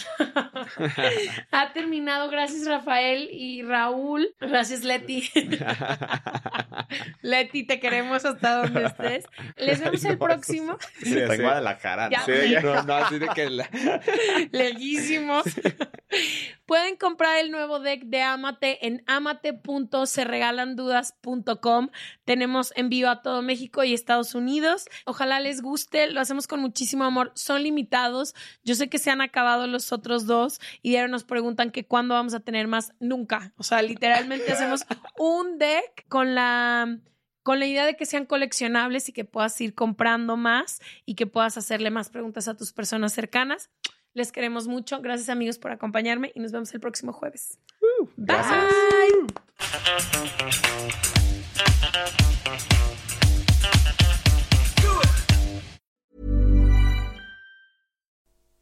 ha 1.50 1.72
terminado. 1.74 2.30
Gracias, 2.30 2.66
Rafael 2.66 3.28
y 3.30 3.62
Raúl. 3.62 4.34
Gracias, 4.40 4.82
Leti. 4.82 5.28
Leti, 7.20 7.64
te 7.64 7.78
queremos 7.80 8.24
hasta 8.24 8.62
donde 8.62 8.86
estés. 8.86 9.26
Les 9.56 9.78
vemos 9.80 10.02
el 10.04 10.16
próximo. 10.16 10.78
Sí, 11.00 11.12
sí. 11.12 11.18
Tengo 11.28 11.54
de 11.54 11.60
la 11.60 11.76
cara. 11.76 12.08
¿no? 12.08 12.16
Sí, 12.24 12.54
no, 12.62 12.82
no, 12.82 12.94
así 12.94 13.18
de 13.18 13.28
que. 13.28 13.50
La... 13.50 13.68
Leguísimos. 14.52 15.44
Pueden 16.64 16.96
comprar 16.96 17.36
el 17.38 17.50
nuevo 17.50 17.78
deck 17.78 18.04
de 18.04 18.22
Amate 18.22 18.86
en 18.86 19.04
amate.serregalandudas.com. 19.06 21.90
Tenemos 22.24 22.72
envío 22.74 23.10
a 23.10 23.20
todo 23.20 23.42
México 23.42 23.84
y 23.84 23.92
Estados 23.92 24.34
Unidos. 24.34 24.86
Ojalá 25.04 25.40
les 25.40 25.60
guste. 25.60 26.10
Lo 26.10 26.22
hacemos 26.22 26.46
con 26.46 26.60
muchísimo 26.60 27.04
amor. 27.04 27.32
Son 27.34 27.62
limitados. 27.62 27.97
Yo 28.64 28.74
sé 28.74 28.88
que 28.88 28.98
se 28.98 29.10
han 29.10 29.20
acabado 29.20 29.66
los 29.66 29.92
otros 29.92 30.26
dos 30.26 30.60
y 30.82 30.96
ahora 30.96 31.08
nos 31.08 31.24
preguntan 31.24 31.70
que 31.70 31.84
cuándo 31.84 32.14
vamos 32.14 32.34
a 32.34 32.40
tener 32.40 32.68
más. 32.68 32.92
Nunca. 33.00 33.52
O 33.56 33.62
sea, 33.62 33.82
literalmente 33.82 34.52
hacemos 34.52 34.84
un 35.18 35.58
deck 35.58 36.06
con 36.08 36.34
la 36.34 36.98
con 37.42 37.60
la 37.60 37.66
idea 37.66 37.86
de 37.86 37.96
que 37.96 38.04
sean 38.04 38.26
coleccionables 38.26 39.08
y 39.08 39.12
que 39.12 39.24
puedas 39.24 39.58
ir 39.62 39.74
comprando 39.74 40.36
más 40.36 40.80
y 41.06 41.14
que 41.14 41.26
puedas 41.26 41.56
hacerle 41.56 41.90
más 41.90 42.10
preguntas 42.10 42.46
a 42.46 42.56
tus 42.56 42.72
personas 42.72 43.14
cercanas. 43.14 43.70
Les 44.12 44.32
queremos 44.32 44.68
mucho. 44.68 45.00
Gracias 45.00 45.30
amigos 45.30 45.58
por 45.58 45.70
acompañarme 45.70 46.30
y 46.34 46.40
nos 46.40 46.52
vemos 46.52 46.74
el 46.74 46.80
próximo 46.80 47.12
jueves. 47.12 47.58
Uh, 47.80 48.08
Bye. 48.16 48.38